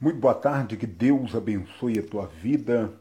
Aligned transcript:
Muito 0.00 0.20
boa 0.20 0.34
tarde, 0.34 0.76
que 0.76 0.86
Deus 0.86 1.34
abençoe 1.34 1.98
a 1.98 2.02
tua 2.04 2.24
vida, 2.24 2.92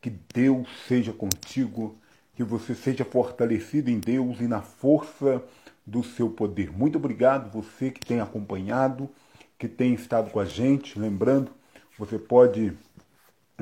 que 0.00 0.08
Deus 0.08 0.66
seja 0.86 1.12
contigo, 1.12 1.98
que 2.34 2.42
você 2.42 2.74
seja 2.74 3.04
fortalecido 3.04 3.90
em 3.90 3.98
Deus 3.98 4.40
e 4.40 4.48
na 4.48 4.62
força 4.62 5.44
do 5.86 6.02
seu 6.02 6.30
poder. 6.30 6.72
Muito 6.72 6.96
obrigado 6.96 7.52
você 7.52 7.90
que 7.90 8.00
tem 8.00 8.22
acompanhado, 8.22 9.10
que 9.58 9.68
tem 9.68 9.92
estado 9.92 10.30
com 10.30 10.40
a 10.40 10.46
gente. 10.46 10.98
Lembrando, 10.98 11.50
você 11.98 12.18
pode 12.18 12.72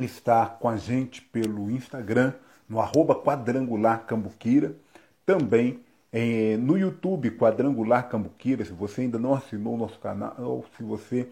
estar 0.01 0.61
com 0.61 0.69
a 0.69 0.77
gente 0.77 1.23
pelo 1.23 1.69
Instagram, 1.69 2.33
no 2.69 2.81
arroba 2.81 3.17
quadrangular 3.17 4.07
cambuquira, 4.07 4.77
também 5.25 5.81
é, 6.13 6.57
no 6.59 6.79
YouTube 6.79 7.33
Quadrangular 7.33 8.09
Cambuquira, 8.09 8.65
se 8.65 8.73
você 8.73 9.01
ainda 9.01 9.19
não 9.19 9.35
assinou 9.35 9.75
o 9.75 9.79
nosso 9.79 9.99
canal, 9.99 10.37
ou 10.39 10.65
se 10.77 10.85
você 10.85 11.29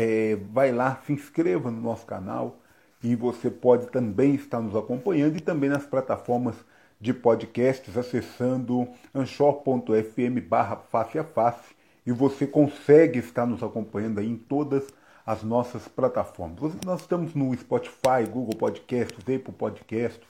é, 0.00 0.36
vai 0.52 0.70
lá, 0.70 1.02
se 1.04 1.12
inscreva 1.12 1.72
no 1.72 1.80
nosso 1.80 2.06
canal 2.06 2.60
e 3.02 3.16
você 3.16 3.50
pode 3.50 3.88
também 3.88 4.36
estar 4.36 4.60
nos 4.60 4.76
acompanhando 4.76 5.36
e 5.36 5.40
também 5.40 5.68
nas 5.68 5.84
plataformas 5.84 6.54
de 7.00 7.12
podcasts 7.12 7.96
acessando 7.96 8.86
anchor.fm 9.12 10.40
barra 10.48 10.76
face 10.76 11.18
a 11.18 11.24
face 11.24 11.74
e 12.06 12.12
você 12.12 12.46
consegue 12.46 13.18
estar 13.18 13.44
nos 13.44 13.60
acompanhando 13.60 14.20
aí 14.20 14.28
em 14.28 14.36
todas 14.36 14.86
as 15.26 15.42
nossas 15.42 15.88
plataformas. 15.88 16.74
Nós 16.86 17.00
estamos 17.00 17.34
no 17.34 17.52
Spotify, 17.56 18.24
Google 18.30 18.56
Podcasts, 18.56 19.18
Apple 19.18 19.52
Podcasts, 19.52 20.26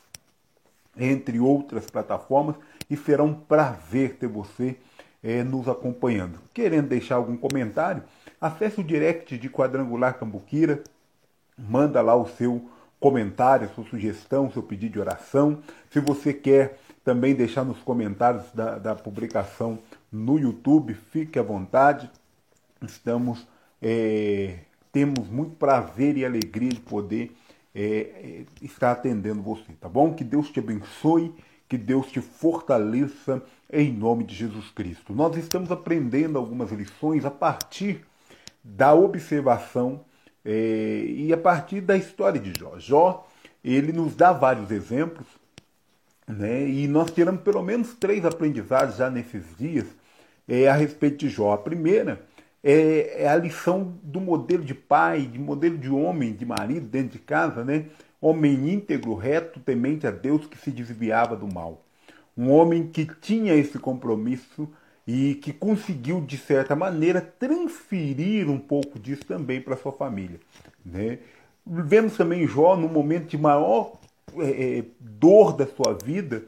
entre 0.96 1.38
outras 1.38 1.90
plataformas 1.90 2.56
e 2.88 2.96
será 2.96 3.22
um 3.22 3.34
prazer 3.34 4.16
ter 4.16 4.28
você 4.28 4.78
é, 5.22 5.42
nos 5.42 5.68
acompanhando. 5.68 6.38
Querendo 6.52 6.88
deixar 6.88 7.16
algum 7.16 7.36
comentário, 7.36 8.02
acesse 8.40 8.80
o 8.80 8.84
direct 8.84 9.36
de 9.36 9.48
Quadrangular 9.48 10.18
Cambuquira, 10.18 10.82
manda 11.56 12.00
lá 12.00 12.14
o 12.14 12.28
seu 12.28 12.68
comentário, 13.00 13.70
sua 13.74 13.84
sugestão, 13.84 14.50
seu 14.50 14.62
pedido 14.62 14.94
de 14.94 15.00
oração. 15.00 15.62
Se 15.90 16.00
você 16.00 16.32
quer 16.32 16.78
também 17.04 17.34
deixar 17.34 17.64
nos 17.64 17.78
comentários 17.78 18.44
da, 18.52 18.78
da 18.78 18.94
publicação 18.94 19.78
no 20.10 20.38
YouTube, 20.38 20.94
fique 20.94 21.38
à 21.38 21.42
vontade. 21.42 22.10
Estamos, 22.82 23.46
é, 23.80 24.58
temos 24.92 25.28
muito 25.28 25.56
prazer 25.56 26.16
e 26.16 26.24
alegria 26.24 26.70
de 26.70 26.80
poder 26.80 27.36
é, 27.74 27.82
é 27.82 28.44
estar 28.62 28.92
atendendo 28.92 29.42
você, 29.42 29.72
tá 29.80 29.88
bom? 29.88 30.14
Que 30.14 30.24
Deus 30.24 30.50
te 30.50 30.58
abençoe 30.58 31.34
que 31.68 31.76
Deus 31.76 32.10
te 32.10 32.20
fortaleça 32.20 33.42
em 33.70 33.92
nome 33.92 34.24
de 34.24 34.34
Jesus 34.34 34.70
Cristo. 34.70 35.12
Nós 35.12 35.36
estamos 35.36 35.70
aprendendo 35.70 36.38
algumas 36.38 36.70
lições 36.72 37.24
a 37.24 37.30
partir 37.30 38.04
da 38.64 38.94
observação 38.94 40.04
é, 40.44 41.04
e 41.06 41.32
a 41.32 41.36
partir 41.36 41.80
da 41.80 41.96
história 41.96 42.40
de 42.40 42.58
Jó. 42.58 42.78
Jó, 42.78 43.28
ele 43.62 43.92
nos 43.92 44.14
dá 44.14 44.32
vários 44.32 44.70
exemplos, 44.70 45.26
né? 46.26 46.66
E 46.66 46.86
nós 46.88 47.10
tiramos 47.10 47.42
pelo 47.42 47.62
menos 47.62 47.94
três 47.94 48.24
aprendizados 48.24 48.96
já 48.96 49.10
nesses 49.10 49.44
dias 49.56 49.86
é, 50.46 50.68
a 50.68 50.74
respeito 50.74 51.18
de 51.18 51.28
Jó. 51.28 51.52
A 51.52 51.58
primeira 51.58 52.22
é, 52.62 53.24
é 53.24 53.28
a 53.28 53.36
lição 53.36 53.98
do 54.02 54.20
modelo 54.20 54.64
de 54.64 54.74
pai, 54.74 55.22
de 55.22 55.38
modelo 55.38 55.76
de 55.76 55.90
homem, 55.90 56.32
de 56.32 56.46
marido 56.46 56.86
dentro 56.86 57.18
de 57.18 57.24
casa, 57.24 57.64
né? 57.64 57.86
homem 58.20 58.72
íntegro, 58.72 59.14
reto, 59.14 59.60
temente 59.60 60.06
a 60.06 60.10
Deus 60.10 60.46
que 60.46 60.58
se 60.58 60.70
desviava 60.70 61.36
do 61.36 61.46
mal. 61.46 61.84
Um 62.38 62.52
homem 62.52 62.86
que 62.86 63.04
tinha 63.20 63.52
esse 63.54 63.80
compromisso 63.80 64.70
e 65.04 65.34
que 65.34 65.52
conseguiu, 65.52 66.20
de 66.20 66.38
certa 66.38 66.76
maneira, 66.76 67.20
transferir 67.20 68.48
um 68.48 68.58
pouco 68.58 68.96
disso 68.96 69.24
também 69.24 69.60
para 69.60 69.76
sua 69.76 69.90
família. 69.90 70.38
Né? 70.86 71.18
Vemos 71.66 72.16
também 72.16 72.46
Jó 72.46 72.76
no 72.76 72.88
momento 72.88 73.26
de 73.26 73.36
maior 73.36 73.98
é, 74.38 74.84
dor 75.00 75.56
da 75.56 75.66
sua 75.66 75.94
vida, 75.94 76.44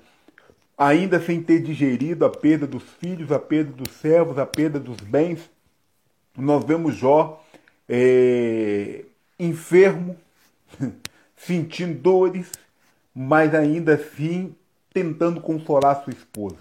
ainda 0.78 1.18
sem 1.20 1.42
ter 1.42 1.60
digerido 1.60 2.24
a 2.24 2.30
perda 2.30 2.66
dos 2.66 2.84
filhos, 3.00 3.32
a 3.32 3.38
perda 3.38 3.72
dos 3.72 3.90
servos, 3.92 4.38
a 4.38 4.46
perda 4.46 4.78
dos 4.78 4.98
bens. 4.98 5.50
Nós 6.36 6.64
vemos 6.64 6.94
Jó 6.94 7.44
é, 7.88 9.04
enfermo, 9.38 10.16
sentindo 11.36 11.98
dores, 11.98 12.52
mas 13.12 13.54
ainda 13.54 13.94
assim 13.94 14.54
tentando 14.92 15.40
consolar 15.40 16.02
sua 16.02 16.12
esposa. 16.12 16.58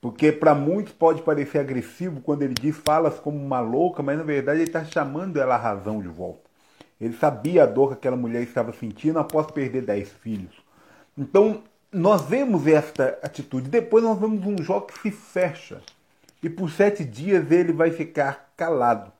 Porque 0.00 0.32
para 0.32 0.54
muitos 0.54 0.92
pode 0.92 1.22
parecer 1.22 1.58
agressivo 1.58 2.20
quando 2.20 2.42
ele 2.42 2.54
diz 2.54 2.76
falas 2.76 3.18
como 3.18 3.36
uma 3.36 3.60
louca, 3.60 4.02
mas 4.02 4.16
na 4.16 4.24
verdade 4.24 4.60
ele 4.60 4.68
está 4.68 4.84
chamando 4.84 5.38
ela 5.38 5.54
à 5.54 5.58
razão 5.58 6.00
de 6.00 6.08
volta. 6.08 6.48
Ele 7.00 7.14
sabia 7.14 7.64
a 7.64 7.66
dor 7.66 7.88
que 7.88 7.94
aquela 7.94 8.16
mulher 8.16 8.42
estava 8.42 8.72
sentindo 8.72 9.18
após 9.18 9.46
perder 9.50 9.82
dez 9.82 10.10
filhos. 10.10 10.54
Então, 11.16 11.62
nós 11.92 12.22
vemos 12.22 12.66
esta 12.66 13.18
atitude. 13.22 13.68
Depois 13.68 14.04
nós 14.04 14.18
vemos 14.18 14.44
um 14.46 14.62
Jó 14.62 14.80
que 14.80 14.98
se 15.00 15.10
fecha. 15.10 15.82
E 16.42 16.48
por 16.48 16.70
sete 16.70 17.04
dias 17.04 17.50
ele 17.50 17.72
vai 17.72 17.90
ficar 17.90 18.52
calado. 18.56 19.12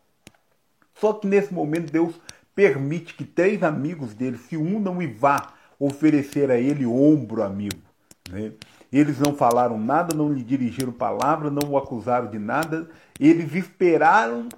Só 0.94 1.14
que 1.14 1.26
nesse 1.26 1.52
momento 1.52 1.90
Deus 1.90 2.14
permite 2.54 3.14
que 3.14 3.24
três 3.24 3.62
amigos 3.62 4.14
dele 4.14 4.38
se 4.38 4.56
unam 4.56 5.00
e 5.02 5.06
vá 5.06 5.54
oferecer 5.78 6.50
a 6.50 6.58
ele 6.58 6.84
ombro 6.84 7.42
amigo. 7.42 7.89
Né? 8.30 8.52
Eles 8.92 9.18
não 9.18 9.34
falaram 9.34 9.78
nada, 9.78 10.14
não 10.14 10.32
lhe 10.32 10.42
dirigiram 10.42 10.92
palavra, 10.92 11.50
não 11.50 11.70
o 11.70 11.76
acusaram 11.76 12.30
de 12.30 12.38
nada. 12.38 12.88
Eles 13.18 13.54
esperaram 13.54 14.48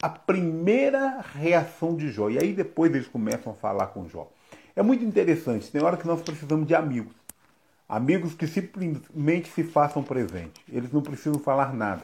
a 0.00 0.08
primeira 0.08 1.20
reação 1.34 1.96
de 1.96 2.10
Jó. 2.10 2.30
E 2.30 2.38
aí 2.38 2.52
depois 2.52 2.94
eles 2.94 3.06
começam 3.06 3.52
a 3.52 3.56
falar 3.56 3.88
com 3.88 4.08
Jó. 4.08 4.30
É 4.74 4.82
muito 4.82 5.04
interessante. 5.04 5.70
Tem 5.70 5.82
hora 5.82 5.96
que 5.96 6.06
nós 6.06 6.22
precisamos 6.22 6.66
de 6.66 6.74
amigos. 6.74 7.14
Amigos 7.88 8.34
que 8.34 8.46
simplesmente 8.46 9.50
se 9.50 9.62
façam 9.62 10.02
presente. 10.02 10.64
Eles 10.68 10.90
não 10.90 11.02
precisam 11.02 11.38
falar 11.38 11.74
nada. 11.74 12.02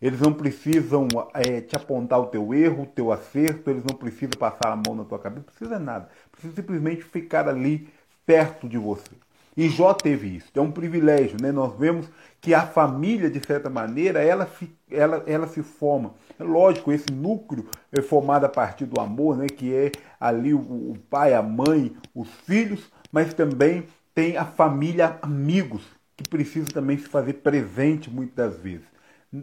Eles 0.00 0.18
não 0.18 0.32
precisam 0.32 1.06
é, 1.34 1.60
te 1.60 1.76
apontar 1.76 2.18
o 2.18 2.26
teu 2.28 2.54
erro, 2.54 2.84
o 2.84 2.86
teu 2.86 3.12
acerto, 3.12 3.68
eles 3.68 3.84
não 3.84 3.94
precisam 3.94 4.30
passar 4.38 4.72
a 4.72 4.76
mão 4.76 4.94
na 4.94 5.04
tua 5.04 5.18
cabeça, 5.18 5.44
não 5.46 5.54
precisa 5.54 5.78
nada. 5.78 6.08
Precisa 6.32 6.54
simplesmente 6.54 7.04
ficar 7.04 7.46
ali 7.46 7.86
perto 8.24 8.66
de 8.66 8.78
você. 8.78 9.10
E 9.56 9.68
Jó 9.68 9.92
teve 9.92 10.36
isso, 10.36 10.46
é 10.54 10.60
um 10.60 10.70
privilégio, 10.70 11.36
né? 11.40 11.50
Nós 11.50 11.76
vemos 11.76 12.08
que 12.40 12.54
a 12.54 12.66
família, 12.66 13.28
de 13.28 13.44
certa 13.44 13.68
maneira, 13.68 14.22
ela 14.22 14.46
se, 14.46 14.70
ela, 14.90 15.22
ela 15.26 15.46
se 15.46 15.62
forma. 15.62 16.14
É 16.38 16.44
lógico, 16.44 16.92
esse 16.92 17.12
núcleo 17.12 17.66
é 17.92 18.00
formado 18.00 18.44
a 18.44 18.48
partir 18.48 18.86
do 18.86 19.00
amor, 19.00 19.36
né? 19.36 19.46
Que 19.46 19.74
é 19.74 19.92
ali 20.18 20.54
o, 20.54 20.58
o 20.60 20.96
pai, 21.10 21.34
a 21.34 21.42
mãe, 21.42 21.94
os 22.14 22.28
filhos, 22.46 22.90
mas 23.12 23.34
também 23.34 23.84
tem 24.14 24.36
a 24.36 24.44
família, 24.44 25.18
amigos, 25.20 25.82
que 26.16 26.28
precisa 26.28 26.68
também 26.68 26.98
se 26.98 27.08
fazer 27.08 27.34
presente 27.34 28.10
muitas 28.10 28.58
vezes. 28.58 28.86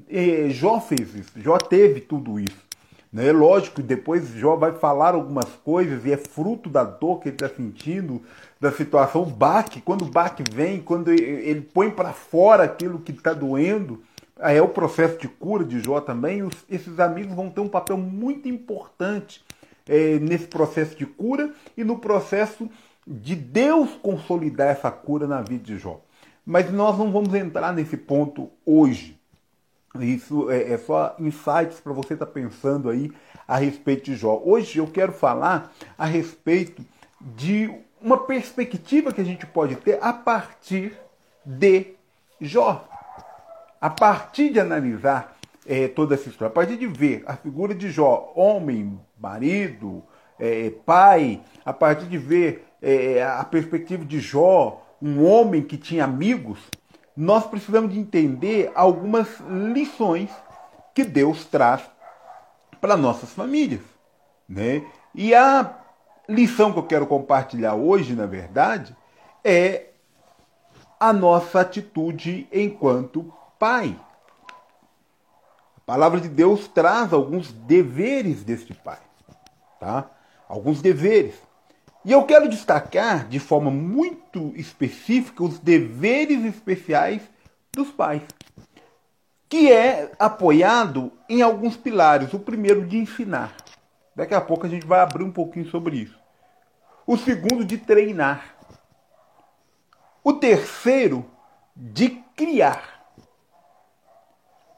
E 0.10 0.50
Jó 0.50 0.82
fez 0.82 1.16
isso, 1.16 1.32
Jó 1.40 1.58
teve 1.58 2.02
tudo 2.02 2.40
isso. 2.40 2.67
Né? 3.18 3.32
Lógico, 3.32 3.82
depois 3.82 4.30
Jó 4.36 4.56
vai 4.56 4.74
falar 4.74 5.16
algumas 5.16 5.50
coisas 5.66 6.06
e 6.06 6.12
é 6.14 6.18
fruto 6.18 6.70
da 6.70 6.84
dor 6.84 7.20
que 7.20 7.30
ele 7.30 7.36
está 7.36 7.50
sentindo, 7.50 8.22
da 8.62 8.72
situação. 8.72 9.24
O 9.24 9.26
baque, 9.26 9.82
quando 9.82 10.04
o 10.04 10.12
baque 10.12 10.44
vem, 10.54 10.80
quando 10.80 11.12
ele 11.12 11.62
põe 11.62 11.90
para 11.90 12.14
fora 12.14 12.62
aquilo 12.66 13.00
que 13.00 13.12
está 13.12 13.34
doendo, 13.34 14.04
é 14.38 14.62
o 14.62 14.70
processo 14.70 15.18
de 15.18 15.28
cura 15.28 15.64
de 15.64 15.80
Jó 15.80 16.00
também. 16.00 16.44
Os, 16.44 16.54
esses 16.70 17.00
amigos 17.00 17.34
vão 17.34 17.50
ter 17.50 17.60
um 17.60 17.68
papel 17.68 17.98
muito 17.98 18.48
importante 18.48 19.44
é, 19.90 20.20
nesse 20.20 20.46
processo 20.46 20.96
de 20.96 21.08
cura 21.08 21.52
e 21.76 21.84
no 21.84 21.98
processo 21.98 22.70
de 23.08 23.36
Deus 23.36 23.90
consolidar 24.00 24.68
essa 24.68 24.92
cura 24.92 25.26
na 25.26 25.42
vida 25.42 25.64
de 25.64 25.80
Jó. 25.80 26.00
Mas 26.46 26.72
nós 26.72 26.96
não 27.00 27.12
vamos 27.12 27.34
entrar 27.34 27.74
nesse 27.74 27.98
ponto 27.98 28.52
hoje. 28.64 29.17
Isso 30.06 30.50
é, 30.50 30.74
é 30.74 30.78
só 30.78 31.16
insights 31.20 31.80
para 31.80 31.94
você 31.94 32.14
estar 32.14 32.26
tá 32.26 32.32
pensando 32.32 32.90
aí 32.90 33.12
a 33.48 33.58
respeito 33.58 34.06
de 34.06 34.16
Jó. 34.16 34.42
Hoje 34.44 34.80
eu 34.80 34.88
quero 34.88 35.12
falar 35.12 35.74
a 35.98 36.06
respeito 36.06 36.84
de 37.22 37.70
uma 38.02 38.18
perspectiva 38.18 39.12
que 39.12 39.22
a 39.22 39.26
gente 39.26 39.46
pode 39.46 39.76
ter 39.76 40.00
a 40.02 40.14
partir 40.14 40.94
de 41.46 41.96
Jó. 42.40 42.88
A 43.80 43.90
partir 43.90 44.52
de 44.52 44.60
analisar 44.60 45.38
é, 45.66 45.88
toda 45.88 46.16
essa 46.16 46.30
história, 46.30 46.52
a 46.52 46.54
partir 46.54 46.78
de 46.78 46.88
ver 46.88 47.24
a 47.28 47.36
figura 47.36 47.76
de 47.76 47.90
Jó, 47.92 48.32
homem, 48.36 49.00
marido, 49.20 50.04
é, 50.40 50.72
pai, 50.86 51.42
a 51.66 51.74
partir 51.74 52.06
de 52.06 52.18
ver 52.18 52.66
é, 52.82 53.24
a 53.24 53.44
perspectiva 53.44 54.06
de 54.06 54.20
Jó, 54.20 54.84
um 55.02 55.24
homem 55.26 55.62
que 55.62 55.78
tinha 55.78 56.06
amigos, 56.06 56.60
nós 57.18 57.48
precisamos 57.48 57.92
de 57.92 58.00
entender 58.00 58.72
algumas 58.76 59.28
lições 59.74 60.30
que 60.94 61.04
Deus 61.04 61.46
traz 61.46 61.82
para 62.80 62.96
nossas 62.96 63.32
famílias, 63.32 63.82
né? 64.48 64.86
E 65.16 65.34
a 65.34 65.80
lição 66.30 66.72
que 66.72 66.78
eu 66.78 66.86
quero 66.86 67.08
compartilhar 67.08 67.74
hoje, 67.74 68.14
na 68.14 68.28
verdade, 68.28 68.96
é 69.44 69.88
a 71.00 71.12
nossa 71.12 71.62
atitude 71.62 72.48
enquanto 72.52 73.34
pai. 73.58 74.00
A 75.76 75.80
palavra 75.88 76.22
de 76.22 76.30
Deus 76.30 76.68
traz 76.68 77.14
alguns 77.14 77.52
deveres 77.52 78.44
deste 78.44 78.76
pai. 78.76 79.00
tá? 79.80 80.06
Alguns 80.48 80.84
deveres. 80.84 81.47
E 82.08 82.12
eu 82.14 82.24
quero 82.24 82.48
destacar 82.48 83.28
de 83.28 83.38
forma 83.38 83.70
muito 83.70 84.54
específica 84.56 85.44
os 85.44 85.60
deveres 85.60 86.46
especiais 86.46 87.22
dos 87.74 87.92
pais, 87.92 88.22
que 89.50 89.70
é 89.70 90.14
apoiado 90.18 91.12
em 91.28 91.42
alguns 91.42 91.76
pilares. 91.76 92.34
O 92.34 92.40
primeiro 92.40 92.88
de 92.88 92.98
ensinar. 92.98 93.54
Daqui 94.16 94.34
a 94.34 94.40
pouco 94.40 94.66
a 94.66 94.70
gente 94.70 94.86
vai 94.86 95.02
abrir 95.02 95.22
um 95.22 95.32
pouquinho 95.34 95.70
sobre 95.70 95.98
isso. 95.98 96.18
O 97.06 97.18
segundo 97.18 97.66
de 97.66 97.78
treinar. 97.78 98.56
O 100.24 100.32
terceiro 100.32 101.30
de 101.76 102.24
criar. 102.38 103.06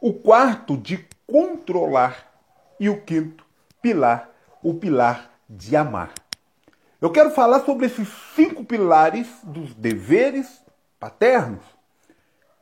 O 0.02 0.14
quarto 0.14 0.76
de 0.76 1.08
controlar. 1.28 2.26
E 2.80 2.90
o 2.90 3.02
quinto 3.02 3.46
pilar, 3.80 4.32
o 4.64 4.74
pilar 4.74 5.30
de 5.48 5.76
amar. 5.76 6.12
Eu 7.02 7.10
quero 7.10 7.32
falar 7.32 7.62
sobre 7.62 7.86
esses 7.86 8.10
cinco 8.36 8.66
pilares 8.66 9.26
dos 9.42 9.74
deveres 9.74 10.62
paternos. 11.00 11.64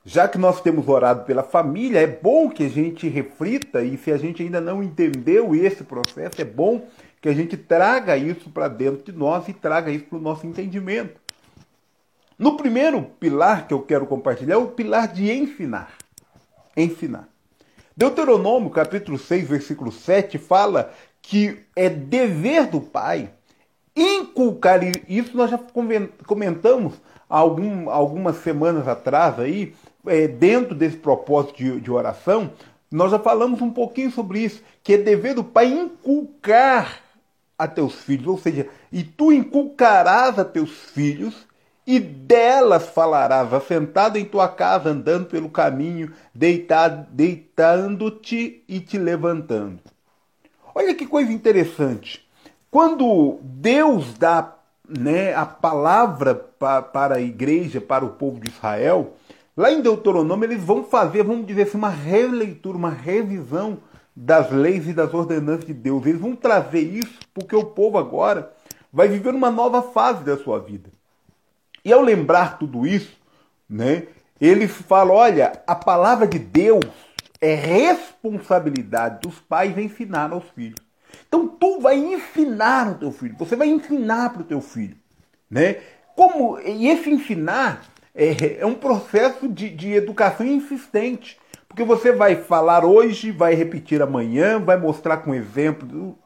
Já 0.06 0.28
que 0.28 0.38
nós 0.38 0.62
temos 0.62 0.88
orado 0.88 1.26
pela 1.26 1.42
família, 1.42 2.00
é 2.00 2.08
bom 2.08 2.48
que 2.48 2.64
a 2.64 2.70
gente 2.70 3.10
reflita 3.10 3.82
e 3.82 3.98
se 3.98 4.12
a 4.12 4.18
gente 4.18 4.44
ainda 4.44 4.62
não 4.62 4.84
entendeu 4.84 5.56
esse 5.56 5.84
processo, 5.84 6.40
é 6.40 6.46
bom 6.46 6.88
que 7.20 7.28
a 7.28 7.34
gente 7.34 7.58
traga 7.58 8.16
isso 8.16 8.52
para 8.52 8.68
dentro 8.68 9.12
de 9.12 9.18
nós 9.18 9.48
e 9.48 9.54
traga 9.54 9.90
isso 9.90 10.06
para 10.06 10.20
o 10.20 10.22
nosso 10.22 10.46
entendimento. 10.46 11.20
No 12.38 12.56
primeiro 12.56 13.02
pilar 13.20 13.68
que 13.68 13.74
eu 13.74 13.82
quero 13.82 14.06
compartilhar 14.06 14.54
é 14.54 14.58
o 14.58 14.68
pilar 14.68 15.08
de 15.08 15.32
ensinar. 15.32 15.94
Ensinar. 16.78 17.28
Deuteronômio, 17.98 18.70
capítulo 18.70 19.18
6, 19.18 19.48
versículo 19.48 19.92
7, 19.92 20.38
fala 20.38 20.94
que 21.24 21.66
é 21.76 21.90
dever 21.90 22.68
do 22.68 22.80
pai 22.80 23.32
inculcar 23.98 24.82
isso. 25.08 25.36
Nós 25.36 25.50
já 25.50 25.60
comentamos 26.26 26.94
algum, 27.28 27.90
algumas 27.90 28.38
semanas 28.38 28.88
atrás 28.88 29.40
aí, 29.40 29.74
é, 30.06 30.28
dentro 30.28 30.76
desse 30.76 30.98
propósito 30.98 31.58
de, 31.58 31.82
de 31.82 31.92
oração, 31.92 32.52
nós 32.90 33.12
já 33.12 33.20
falamos 33.20 33.62
um 33.62 33.70
pouquinho 33.70 34.12
sobre 34.12 34.40
isso, 34.40 34.62
que 34.82 34.94
é 34.94 34.98
dever 34.98 35.36
do 35.36 35.44
pai 35.44 35.68
inculcar 35.68 37.02
a 37.58 37.68
teus 37.68 37.96
filhos, 37.96 38.28
ou 38.28 38.38
seja, 38.38 38.70
e 38.92 39.04
tu 39.04 39.32
inculcarás 39.32 40.38
a 40.40 40.46
teus 40.46 40.72
filhos 40.72 41.48
e 41.86 42.00
delas 42.00 42.90
falarás, 42.90 43.52
assentado 43.54 44.18
em 44.18 44.26
tua 44.26 44.48
casa, 44.48 44.90
andando 44.90 45.26
pelo 45.26 45.50
caminho, 45.50 46.14
deitado, 46.34 47.08
deitando-te 47.12 48.64
e 48.68 48.80
te 48.80 48.98
levantando. 48.98 49.80
Olha 50.76 50.94
que 50.94 51.08
coisa 51.08 51.32
interessante. 51.32 52.27
Quando 52.78 53.40
Deus 53.42 54.14
dá 54.20 54.54
né, 54.88 55.34
a 55.34 55.48
palavra 55.48 56.36
pa, 56.36 56.80
para 56.80 57.16
a 57.16 57.20
igreja, 57.20 57.82
para 57.82 58.06
o 58.06 58.10
povo 58.10 58.40
de 58.40 58.50
Israel, 58.52 59.16
lá 59.58 59.72
em 59.72 59.82
Deuteronômio 59.82 60.46
eles 60.46 60.64
vão 60.64 60.84
fazer, 60.84 61.24
vamos 61.24 61.48
dizer 61.48 61.64
assim, 61.64 61.76
uma 61.80 61.90
releitura, 61.90 62.78
uma 62.78 62.92
revisão 62.92 63.80
das 64.16 64.52
leis 64.52 64.88
e 64.88 64.94
das 64.94 65.12
ordenanças 65.12 65.66
de 65.66 65.74
Deus. 65.74 66.06
Eles 66.06 66.22
vão 66.22 66.36
trazer 66.36 66.82
isso 66.82 67.18
porque 67.34 67.56
o 67.56 67.66
povo 67.66 67.98
agora 67.98 68.54
vai 68.94 69.08
viver 69.08 69.34
uma 69.34 69.50
nova 69.50 69.82
fase 69.82 70.24
da 70.24 70.38
sua 70.38 70.60
vida. 70.60 70.92
E 71.84 71.92
ao 71.92 72.04
lembrar 72.04 72.60
tudo 72.60 72.86
isso, 72.86 73.18
né, 73.68 74.04
eles 74.40 74.72
falam: 74.72 75.16
olha, 75.16 75.64
a 75.66 75.74
palavra 75.74 76.28
de 76.28 76.38
Deus 76.38 76.86
é 77.42 77.56
responsabilidade 77.56 79.22
dos 79.22 79.40
pais 79.40 79.76
ensinar 79.80 80.32
aos 80.32 80.48
filhos. 80.52 80.87
Então 81.28 81.48
tu 81.48 81.80
vai 81.80 81.98
ensinar 81.98 82.92
o 82.92 82.96
teu 82.96 83.12
filho, 83.12 83.36
você 83.38 83.56
vai 83.56 83.68
ensinar 83.68 84.32
para 84.32 84.42
o 84.42 84.46
teu 84.46 84.62
filho, 84.62 84.98
né? 85.50 85.78
Como 86.16 86.60
e 86.60 86.88
esse 86.88 87.10
ensinar 87.10 87.84
é, 88.14 88.60
é 88.60 88.66
um 88.66 88.74
processo 88.74 89.48
de, 89.48 89.70
de 89.70 89.94
educação 89.94 90.46
insistente, 90.46 91.38
porque 91.68 91.84
você 91.84 92.12
vai 92.12 92.36
falar 92.36 92.84
hoje, 92.84 93.32
vai 93.32 93.54
repetir 93.54 94.02
amanhã, 94.02 94.60
vai 94.60 94.78
mostrar 94.78 95.18
com 95.18 95.36
exemplo 95.36 96.18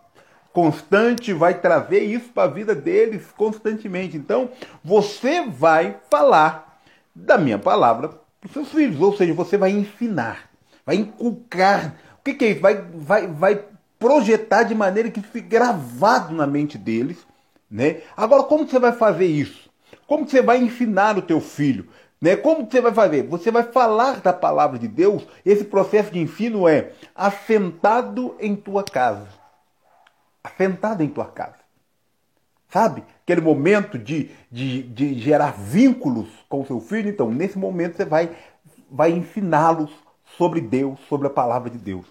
constante, 0.53 1.33
vai 1.33 1.59
trazer 1.59 1.99
isso 1.99 2.29
para 2.29 2.43
a 2.43 2.47
vida 2.47 2.75
deles 2.75 3.25
constantemente. 3.35 4.17
Então, 4.17 4.49
você 4.83 5.45
vai 5.45 5.97
falar 6.09 6.81
da 7.13 7.37
minha 7.37 7.59
palavra 7.59 8.09
para 8.09 8.47
os 8.47 8.53
seus 8.53 8.69
filhos, 8.69 8.99
ou 9.01 9.15
seja, 9.15 9.33
você 9.33 9.57
vai 9.57 9.71
ensinar, 9.71 10.49
vai 10.85 10.95
inculcar. 10.95 11.95
O 12.19 12.23
que, 12.23 12.33
que 12.33 12.45
é 12.45 12.49
isso? 12.51 12.61
Vai, 12.61 12.75
vai, 12.93 13.27
vai 13.27 13.65
projetar 14.01 14.63
de 14.63 14.75
maneira 14.75 15.09
que 15.09 15.21
fique 15.21 15.47
gravado 15.47 16.35
na 16.35 16.45
mente 16.45 16.77
deles. 16.77 17.25
Né? 17.69 18.01
Agora, 18.17 18.43
como 18.43 18.67
você 18.67 18.77
vai 18.77 18.91
fazer 18.91 19.27
isso? 19.27 19.69
Como 20.05 20.27
você 20.27 20.41
vai 20.41 20.61
ensinar 20.61 21.17
o 21.17 21.21
teu 21.21 21.39
filho? 21.39 21.87
Né? 22.19 22.35
Como 22.35 22.69
você 22.69 22.81
vai 22.81 22.93
fazer? 22.93 23.23
Você 23.27 23.49
vai 23.49 23.63
falar 23.63 24.19
da 24.19 24.33
palavra 24.33 24.77
de 24.77 24.89
Deus. 24.89 25.25
Esse 25.45 25.63
processo 25.63 26.11
de 26.11 26.19
ensino 26.19 26.67
é 26.67 26.91
assentado 27.15 28.35
em 28.41 28.57
tua 28.57 28.83
casa 28.83 29.39
assentado 30.43 31.03
em 31.03 31.09
tua 31.09 31.25
casa. 31.25 31.59
Sabe? 32.69 33.03
Aquele 33.23 33.41
momento 33.41 33.97
de, 33.97 34.31
de, 34.51 34.83
de 34.83 35.19
gerar 35.19 35.51
vínculos 35.51 36.29
com 36.47 36.61
o 36.61 36.65
seu 36.65 36.79
filho. 36.79 37.09
Então, 37.09 37.29
nesse 37.29 37.57
momento, 37.57 37.97
você 37.97 38.05
vai, 38.05 38.35
vai 38.89 39.11
ensiná-los 39.11 39.91
sobre 40.37 40.61
Deus, 40.61 40.99
sobre 41.07 41.27
a 41.27 41.31
palavra 41.31 41.69
de 41.69 41.77
Deus. 41.77 42.05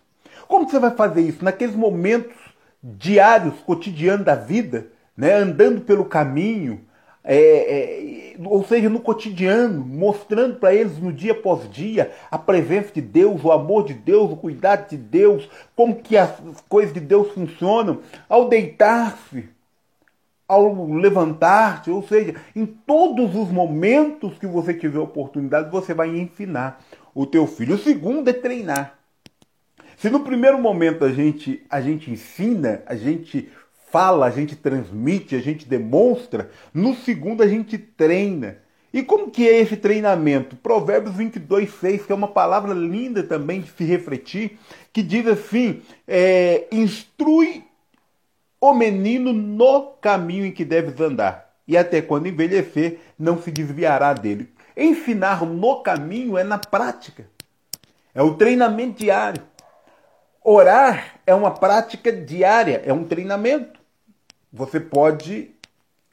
Como 0.51 0.69
você 0.69 0.81
vai 0.81 0.91
fazer 0.91 1.21
isso? 1.21 1.45
Naqueles 1.45 1.77
momentos 1.77 2.35
diários, 2.83 3.55
cotidianos 3.61 4.27
da 4.27 4.35
vida, 4.35 4.89
né? 5.17 5.35
andando 5.35 5.83
pelo 5.83 6.05
caminho, 6.05 6.81
é, 7.23 7.37
é, 7.37 8.37
ou 8.45 8.65
seja, 8.65 8.89
no 8.89 8.99
cotidiano, 8.99 9.85
mostrando 9.85 10.57
para 10.57 10.75
eles 10.75 10.99
no 10.99 11.13
dia 11.13 11.31
após 11.31 11.71
dia 11.71 12.11
a 12.33 12.37
presença 12.37 12.93
de 12.93 13.01
Deus, 13.01 13.45
o 13.45 13.53
amor 13.53 13.85
de 13.85 13.95
Deus, 13.95 14.33
o 14.33 14.37
cuidado 14.37 14.89
de 14.89 14.97
Deus, 14.97 15.49
como 15.77 15.95
que 15.95 16.17
as 16.17 16.33
coisas 16.69 16.93
de 16.93 16.99
Deus 16.99 17.31
funcionam, 17.31 18.01
ao 18.29 18.49
deitar-se, 18.49 19.49
ao 20.49 20.85
levantar-se, 20.89 21.93
ou 21.93 22.03
seja, 22.03 22.35
em 22.57 22.67
todos 22.67 23.37
os 23.37 23.53
momentos 23.53 24.37
que 24.37 24.49
você 24.49 24.75
tiver 24.75 24.99
oportunidade, 24.99 25.71
você 25.71 25.95
vai 25.95 26.09
ensinar 26.09 26.81
o 27.15 27.25
teu 27.25 27.47
filho. 27.47 27.77
O 27.77 27.79
segundo 27.79 28.29
é 28.29 28.33
treinar. 28.33 29.00
Se 30.01 30.09
no 30.09 30.21
primeiro 30.21 30.59
momento 30.59 31.05
a 31.05 31.13
gente, 31.13 31.63
a 31.69 31.79
gente 31.79 32.11
ensina, 32.11 32.83
a 32.87 32.97
gente 32.97 33.51
fala, 33.93 34.25
a 34.25 34.31
gente 34.31 34.57
transmite, 34.57 35.37
a 35.37 35.41
gente 35.41 35.69
demonstra, 35.69 36.51
no 36.73 36.97
segundo 36.97 37.43
a 37.43 37.47
gente 37.47 37.77
treina. 37.77 38.57
E 38.95 39.03
como 39.03 39.31
que 39.31 39.47
é 39.47 39.61
esse 39.61 39.77
treinamento? 39.77 40.57
Provérbios 40.57 41.15
22, 41.17 41.71
6, 41.75 42.07
que 42.07 42.13
é 42.13 42.15
uma 42.15 42.29
palavra 42.29 42.73
linda 42.73 43.23
também 43.23 43.61
de 43.61 43.71
se 43.73 43.85
refletir, 43.85 44.59
que 44.91 45.03
diz 45.03 45.27
assim, 45.27 45.83
é, 46.09 46.67
instrui 46.73 47.63
o 48.59 48.73
menino 48.73 49.35
no 49.35 49.83
caminho 50.01 50.47
em 50.47 50.51
que 50.51 50.65
deves 50.65 50.99
andar, 50.99 51.57
e 51.69 51.77
até 51.77 52.01
quando 52.01 52.27
envelhecer 52.27 53.01
não 53.19 53.41
se 53.41 53.51
desviará 53.51 54.15
dele. 54.15 54.49
Ensinar 54.75 55.45
no 55.45 55.83
caminho 55.83 56.39
é 56.39 56.43
na 56.43 56.57
prática, 56.57 57.29
é 58.15 58.23
o 58.23 58.35
treinamento 58.35 58.99
diário. 58.99 59.50
Orar 60.43 61.21
é 61.27 61.35
uma 61.35 61.51
prática 61.51 62.11
diária, 62.11 62.83
é 62.85 62.93
um 62.93 63.05
treinamento. 63.05 63.79
Você 64.53 64.81
pode, 64.81 65.51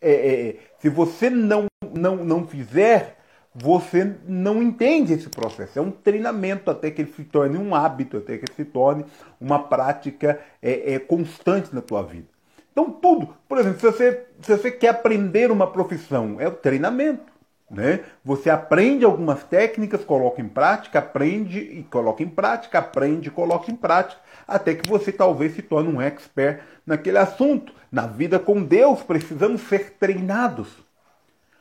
é, 0.02 0.12
é, 0.12 0.56
se 0.80 0.90
você 0.90 1.30
não, 1.30 1.66
não, 1.94 2.18
não 2.18 2.46
fizer, 2.46 3.18
você 3.56 4.16
não 4.28 4.62
entende 4.62 5.14
esse 5.14 5.30
processo. 5.30 5.80
É 5.80 5.82
um 5.82 5.92
treinamento 5.92 6.70
até 6.70 6.92
que 6.92 7.02
ele 7.02 7.14
se 7.14 7.24
torne 7.24 7.58
um 7.58 7.74
hábito, 7.74 8.18
até 8.18 8.38
que 8.38 8.46
ele 8.46 8.54
se 8.56 8.66
torne 8.66 9.06
uma 9.40 9.60
prática 9.60 10.40
é, 10.62 10.94
é, 10.94 11.00
constante 11.00 11.74
na 11.74 11.82
tua 11.82 12.04
vida. 12.04 12.28
Então 12.72 12.92
tudo, 12.92 13.34
por 13.50 13.58
exemplo, 13.58 13.80
se 13.80 13.86
você, 13.86 14.26
se 14.42 14.56
você 14.56 14.70
quer 14.70 14.90
aprender 14.90 15.50
uma 15.50 15.66
profissão, 15.66 16.40
é 16.40 16.48
o 16.48 16.52
treinamento. 16.52 17.37
Né? 17.70 18.00
Você 18.24 18.50
aprende 18.50 19.04
algumas 19.04 19.44
técnicas, 19.44 20.06
coloca 20.06 20.42
em 20.42 20.48
prática, 20.48 21.00
aprende 21.00 21.60
e 21.60 21.84
coloca 21.84 22.24
em 22.24 22.30
prática, 22.30 22.80
aprende 22.80 23.28
e 23.28 23.32
coloca 23.32 23.70
em 23.70 23.76
prática, 23.76 24.22
até 24.48 24.74
que 24.74 24.88
você 24.88 25.12
talvez 25.12 25.54
se 25.54 25.62
torne 25.62 25.94
um 25.94 26.02
expert 26.02 26.62
naquele 26.86 27.18
assunto. 27.18 27.74
Na 27.92 28.08
vida 28.08 28.40
com 28.40 28.64
Deus, 28.64 29.04
precisamos 29.04 29.62
ser 29.62 29.96
treinados. 30.00 30.70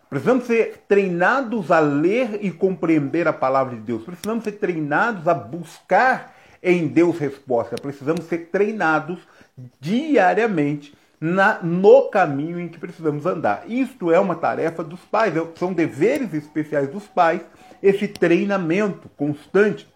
Precisamos 0.08 0.44
ser 0.44 0.84
treinados 0.86 1.72
a 1.72 1.80
ler 1.80 2.38
e 2.40 2.52
compreender 2.52 3.26
a 3.26 3.32
palavra 3.32 3.74
de 3.74 3.82
Deus. 3.82 4.04
Precisamos 4.04 4.44
ser 4.44 4.52
treinados 4.52 5.26
a 5.26 5.34
buscar 5.34 6.36
em 6.62 6.86
Deus 6.86 7.18
resposta. 7.18 7.74
Precisamos 7.74 8.24
ser 8.26 8.48
treinados 8.52 9.18
diariamente 9.80 10.94
na, 11.20 11.62
no 11.62 12.08
caminho 12.08 12.60
em 12.60 12.68
que 12.68 12.78
precisamos 12.78 13.26
andar. 13.26 13.64
Isto 13.66 14.12
é 14.12 14.20
uma 14.20 14.34
tarefa 14.34 14.84
dos 14.84 15.00
pais, 15.00 15.36
é 15.36 15.46
são 15.56 15.72
deveres 15.72 16.32
especiais 16.34 16.88
dos 16.88 17.06
pais, 17.06 17.40
esse 17.82 18.06
treinamento 18.06 19.08
constante. 19.16 19.88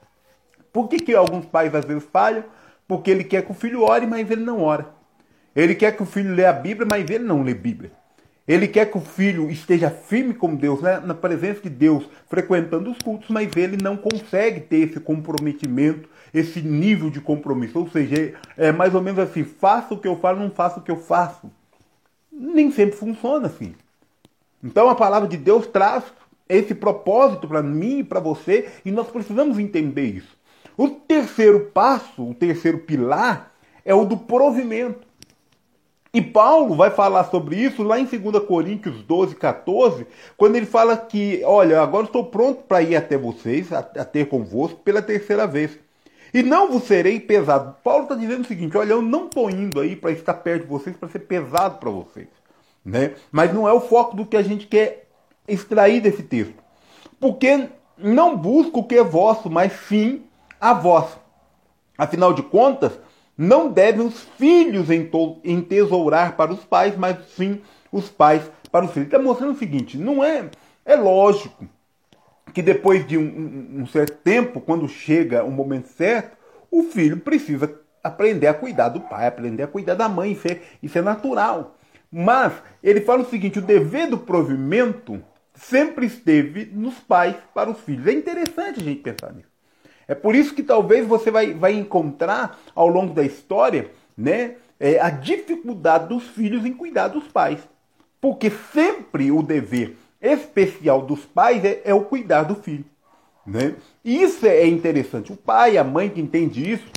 Por 0.72 0.88
que, 0.88 0.98
que 0.98 1.14
alguns 1.14 1.46
pais 1.46 1.74
às 1.74 1.84
vezes 1.84 2.04
falham? 2.12 2.44
Porque 2.86 3.10
ele 3.10 3.24
quer 3.24 3.44
que 3.44 3.52
o 3.52 3.54
filho 3.54 3.82
ore, 3.82 4.06
mas 4.06 4.30
ele 4.30 4.42
não 4.42 4.62
ora. 4.62 4.88
Ele 5.54 5.74
quer 5.74 5.96
que 5.96 6.02
o 6.02 6.06
filho 6.06 6.34
leia 6.34 6.50
a 6.50 6.54
Bíblia, 6.54 6.86
mas 6.88 7.08
ele 7.10 7.24
não 7.24 7.42
lê 7.42 7.54
Bíblia. 7.54 7.92
Ele 8.50 8.66
quer 8.66 8.90
que 8.90 8.98
o 8.98 9.00
filho 9.00 9.48
esteja 9.48 9.88
firme 9.88 10.34
com 10.34 10.56
Deus, 10.56 10.82
né? 10.82 10.98
na 10.98 11.14
presença 11.14 11.60
de 11.60 11.70
Deus, 11.70 12.04
frequentando 12.28 12.90
os 12.90 12.98
cultos, 12.98 13.28
mas 13.30 13.56
ele 13.56 13.76
não 13.80 13.96
consegue 13.96 14.58
ter 14.58 14.88
esse 14.88 14.98
comprometimento, 14.98 16.08
esse 16.34 16.60
nível 16.60 17.10
de 17.10 17.20
compromisso. 17.20 17.78
Ou 17.78 17.88
seja, 17.88 18.34
é 18.56 18.72
mais 18.72 18.92
ou 18.92 19.00
menos 19.00 19.20
assim: 19.20 19.44
faça 19.44 19.94
o 19.94 19.98
que 19.98 20.08
eu 20.08 20.16
falo, 20.16 20.40
não 20.40 20.50
faça 20.50 20.80
o 20.80 20.82
que 20.82 20.90
eu 20.90 20.96
faço. 20.96 21.48
Nem 22.32 22.72
sempre 22.72 22.96
funciona 22.96 23.46
assim. 23.46 23.72
Então 24.64 24.90
a 24.90 24.96
palavra 24.96 25.28
de 25.28 25.36
Deus 25.36 25.68
traz 25.68 26.02
esse 26.48 26.74
propósito 26.74 27.46
para 27.46 27.62
mim 27.62 28.00
e 28.00 28.04
para 28.04 28.18
você, 28.18 28.68
e 28.84 28.90
nós 28.90 29.06
precisamos 29.06 29.60
entender 29.60 30.06
isso. 30.06 30.36
O 30.76 30.88
terceiro 30.88 31.70
passo, 31.72 32.28
o 32.28 32.34
terceiro 32.34 32.78
pilar, 32.78 33.52
é 33.84 33.94
o 33.94 34.04
do 34.04 34.16
provimento. 34.16 35.06
E 36.12 36.20
Paulo 36.20 36.74
vai 36.74 36.90
falar 36.90 37.24
sobre 37.24 37.56
isso 37.56 37.84
lá 37.84 37.98
em 37.98 38.04
2 38.04 38.44
Coríntios 38.44 39.00
12, 39.02 39.36
14, 39.36 40.06
quando 40.36 40.56
ele 40.56 40.66
fala 40.66 40.96
que, 40.96 41.40
olha, 41.44 41.80
agora 41.80 42.06
estou 42.06 42.24
pronto 42.24 42.62
para 42.64 42.82
ir 42.82 42.96
até 42.96 43.16
vocês, 43.16 43.72
a, 43.72 43.80
ter 43.82 44.26
convosco 44.28 44.80
pela 44.80 45.00
terceira 45.00 45.46
vez. 45.46 45.78
E 46.34 46.42
não 46.42 46.70
vos 46.70 46.84
serei 46.84 47.20
pesado. 47.20 47.76
Paulo 47.84 48.04
está 48.04 48.14
dizendo 48.16 48.42
o 48.42 48.46
seguinte: 48.46 48.76
olha, 48.76 48.92
eu 48.92 49.02
não 49.02 49.26
estou 49.26 49.48
indo 49.50 49.80
aí 49.80 49.94
para 49.94 50.10
estar 50.10 50.34
perto 50.34 50.62
de 50.62 50.68
vocês, 50.68 50.96
para 50.96 51.08
ser 51.08 51.20
pesado 51.20 51.78
para 51.78 51.90
vocês. 51.90 52.28
Né? 52.84 53.14
Mas 53.30 53.52
não 53.52 53.68
é 53.68 53.72
o 53.72 53.80
foco 53.80 54.16
do 54.16 54.26
que 54.26 54.36
a 54.36 54.42
gente 54.42 54.66
quer 54.66 55.08
extrair 55.46 56.00
desse 56.00 56.22
texto. 56.22 56.54
Porque 57.20 57.68
não 57.98 58.36
busco 58.36 58.80
o 58.80 58.84
que 58.84 58.96
é 58.96 59.04
vosso, 59.04 59.50
mas 59.50 59.72
sim 59.88 60.22
a 60.60 60.72
vós. 60.72 61.06
Afinal 61.98 62.32
de 62.32 62.42
contas, 62.42 62.98
não 63.40 63.72
devem 63.72 64.04
os 64.06 64.20
filhos 64.36 64.88
entesourar 65.42 66.36
para 66.36 66.52
os 66.52 66.62
pais, 66.62 66.94
mas 66.94 67.16
sim 67.34 67.62
os 67.90 68.10
pais 68.10 68.42
para 68.70 68.84
os 68.84 68.92
filhos. 68.92 69.06
Está 69.06 69.18
mostrando 69.18 69.54
o 69.54 69.58
seguinte: 69.58 69.96
não 69.96 70.22
é. 70.22 70.50
É 70.84 70.94
lógico 70.94 71.64
que 72.52 72.60
depois 72.60 73.06
de 73.06 73.16
um, 73.16 73.80
um, 73.80 73.86
certo 73.86 74.18
tempo, 74.18 74.60
quando 74.60 74.86
chega 74.86 75.42
o 75.42 75.50
momento 75.50 75.88
certo, 75.88 76.36
o 76.70 76.82
filho 76.82 77.16
precisa 77.16 77.74
aprender 78.04 78.46
a 78.46 78.52
cuidar 78.52 78.90
do 78.90 79.00
pai, 79.00 79.26
aprender 79.26 79.62
a 79.62 79.68
cuidar 79.68 79.94
da 79.94 80.06
mãe, 80.06 80.32
isso 80.32 80.46
é, 80.46 80.60
isso 80.82 80.98
é 80.98 81.02
natural. 81.02 81.78
Mas 82.12 82.52
ele 82.82 83.00
fala 83.00 83.22
o 83.22 83.30
seguinte: 83.30 83.58
o 83.58 83.62
dever 83.62 84.10
do 84.10 84.18
provimento 84.18 85.18
sempre 85.54 86.04
esteve 86.04 86.66
nos 86.66 86.98
pais 86.98 87.36
para 87.54 87.70
os 87.70 87.80
filhos. 87.80 88.06
É 88.06 88.12
interessante 88.12 88.80
a 88.80 88.84
gente 88.84 89.00
pensar 89.00 89.32
nisso. 89.32 89.49
É 90.10 90.14
por 90.16 90.34
isso 90.34 90.52
que 90.52 90.64
talvez 90.64 91.06
você 91.06 91.30
vai, 91.30 91.54
vai 91.54 91.72
encontrar 91.72 92.58
ao 92.74 92.88
longo 92.88 93.14
da 93.14 93.22
história 93.22 93.92
né, 94.18 94.56
é, 94.80 94.98
a 94.98 95.08
dificuldade 95.08 96.08
dos 96.08 96.26
filhos 96.26 96.66
em 96.66 96.72
cuidar 96.72 97.06
dos 97.06 97.28
pais. 97.28 97.60
Porque 98.20 98.50
sempre 98.50 99.30
o 99.30 99.40
dever 99.40 99.96
especial 100.20 101.02
dos 101.02 101.24
pais 101.24 101.64
é, 101.64 101.82
é 101.84 101.94
o 101.94 102.00
cuidar 102.00 102.42
do 102.42 102.56
filho. 102.56 102.84
Né? 103.46 103.76
Isso 104.04 104.44
é 104.46 104.66
interessante. 104.66 105.32
O 105.32 105.36
pai, 105.36 105.78
a 105.78 105.84
mãe 105.84 106.08
que 106.08 106.20
entende 106.20 106.68
isso, 106.68 106.90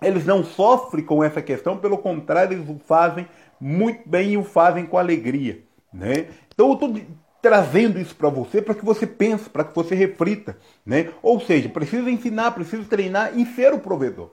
eles 0.00 0.24
não 0.24 0.42
sofrem 0.42 1.04
com 1.04 1.22
essa 1.22 1.42
questão, 1.42 1.76
pelo 1.76 1.98
contrário, 1.98 2.56
eles 2.56 2.70
o 2.70 2.78
fazem 2.78 3.28
muito 3.60 4.08
bem 4.08 4.30
e 4.30 4.36
o 4.38 4.42
fazem 4.42 4.86
com 4.86 4.96
alegria. 4.96 5.60
Né? 5.92 6.28
Então 6.54 6.68
eu 6.68 6.72
estou 6.72 6.96
trazendo 7.40 8.00
isso 8.00 8.14
para 8.14 8.28
você, 8.28 8.60
para 8.60 8.74
que 8.74 8.84
você 8.84 9.06
pense, 9.06 9.48
para 9.48 9.64
que 9.64 9.74
você 9.74 9.94
reflita, 9.94 10.56
né? 10.84 11.10
Ou 11.22 11.40
seja, 11.40 11.68
precisa 11.68 12.10
ensinar, 12.10 12.52
precisa 12.52 12.84
treinar 12.84 13.38
e 13.38 13.46
ser 13.46 13.72
o 13.72 13.78
provedor. 13.78 14.30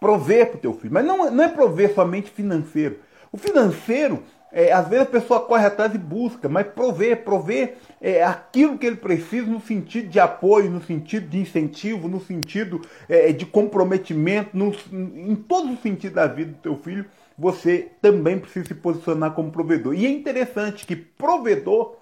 Prover 0.00 0.48
para 0.48 0.56
o 0.56 0.60
teu 0.60 0.74
filho. 0.74 0.92
Mas 0.92 1.04
não, 1.04 1.30
não 1.30 1.44
é 1.44 1.48
prover 1.48 1.94
somente 1.94 2.30
financeiro. 2.30 2.98
O 3.30 3.38
financeiro, 3.38 4.24
é, 4.50 4.72
às 4.72 4.88
vezes 4.88 5.06
a 5.06 5.10
pessoa 5.10 5.40
corre 5.40 5.64
atrás 5.64 5.94
e 5.94 5.98
busca, 5.98 6.48
mas 6.48 6.66
prover, 6.66 7.22
prover 7.24 7.76
é, 8.00 8.24
aquilo 8.24 8.76
que 8.76 8.84
ele 8.84 8.96
precisa 8.96 9.46
no 9.46 9.60
sentido 9.60 10.08
de 10.08 10.18
apoio, 10.18 10.68
no 10.68 10.82
sentido 10.82 11.28
de 11.28 11.38
incentivo, 11.38 12.08
no 12.08 12.20
sentido 12.20 12.82
é, 13.08 13.32
de 13.32 13.46
comprometimento, 13.46 14.56
no, 14.56 14.74
em 14.92 15.36
todo 15.36 15.72
o 15.72 15.76
sentido 15.76 16.14
da 16.14 16.26
vida 16.26 16.50
do 16.50 16.58
teu 16.58 16.76
filho, 16.76 17.06
você 17.38 17.92
também 18.02 18.38
precisa 18.38 18.66
se 18.66 18.74
posicionar 18.74 19.32
como 19.32 19.52
provedor. 19.52 19.94
E 19.94 20.04
é 20.04 20.10
interessante 20.10 20.84
que 20.84 20.96
provedor 20.96 22.01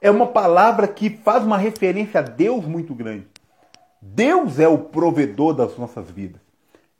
é 0.00 0.10
uma 0.10 0.26
palavra 0.26 0.86
que 0.86 1.10
faz 1.10 1.44
uma 1.44 1.58
referência 1.58 2.20
a 2.20 2.22
Deus 2.22 2.64
muito 2.64 2.94
grande. 2.94 3.26
Deus 4.00 4.58
é 4.58 4.68
o 4.68 4.78
provedor 4.78 5.54
das 5.54 5.76
nossas 5.76 6.10
vidas. 6.10 6.40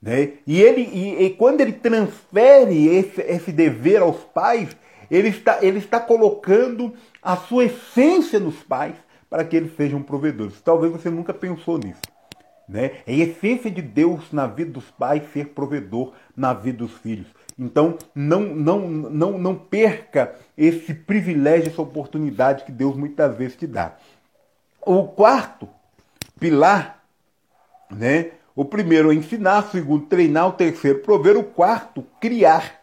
Né? 0.01 0.33
E, 0.45 0.61
ele, 0.61 0.81
e, 0.81 1.25
e 1.25 1.29
quando 1.31 1.61
ele 1.61 1.73
transfere 1.73 2.87
esse, 2.87 3.21
esse 3.21 3.51
dever 3.51 4.01
aos 4.01 4.17
pais, 4.17 4.75
ele 5.09 5.29
está, 5.29 5.59
ele 5.61 5.79
está 5.79 5.99
colocando 5.99 6.93
a 7.21 7.35
sua 7.35 7.65
essência 7.65 8.39
nos 8.39 8.55
pais 8.63 8.95
para 9.29 9.43
que 9.43 9.55
eles 9.55 9.75
sejam 9.75 10.01
provedores. 10.01 10.61
Talvez 10.61 10.91
você 10.91 11.09
nunca 11.09 11.33
pensou 11.33 11.77
nisso. 11.77 12.01
Né? 12.67 12.91
É 13.07 13.13
a 13.13 13.17
essência 13.17 13.71
de 13.71 13.81
Deus 13.81 14.31
na 14.31 14.45
vida 14.45 14.71
dos 14.71 14.85
pais 14.91 15.23
ser 15.33 15.49
provedor 15.49 16.13
na 16.35 16.53
vida 16.53 16.79
dos 16.79 16.93
filhos. 16.97 17.27
Então, 17.59 17.97
não, 18.15 18.39
não, 18.39 18.87
não, 18.87 19.37
não 19.37 19.55
perca 19.55 20.33
esse 20.57 20.93
privilégio, 20.93 21.69
essa 21.69 21.81
oportunidade 21.81 22.63
que 22.63 22.71
Deus 22.71 22.95
muitas 22.95 23.35
vezes 23.35 23.57
te 23.57 23.67
dá. 23.67 23.97
O 24.81 25.03
quarto 25.03 25.67
pilar, 26.39 27.03
né? 27.91 28.31
O 28.55 28.63
primeiro, 28.63 29.11
ensinar. 29.11 29.65
O 29.65 29.71
segundo, 29.71 30.05
treinar. 30.05 30.47
O 30.47 30.53
terceiro, 30.53 30.99
prover. 30.99 31.37
O 31.37 31.43
quarto, 31.43 32.05
criar. 32.21 32.79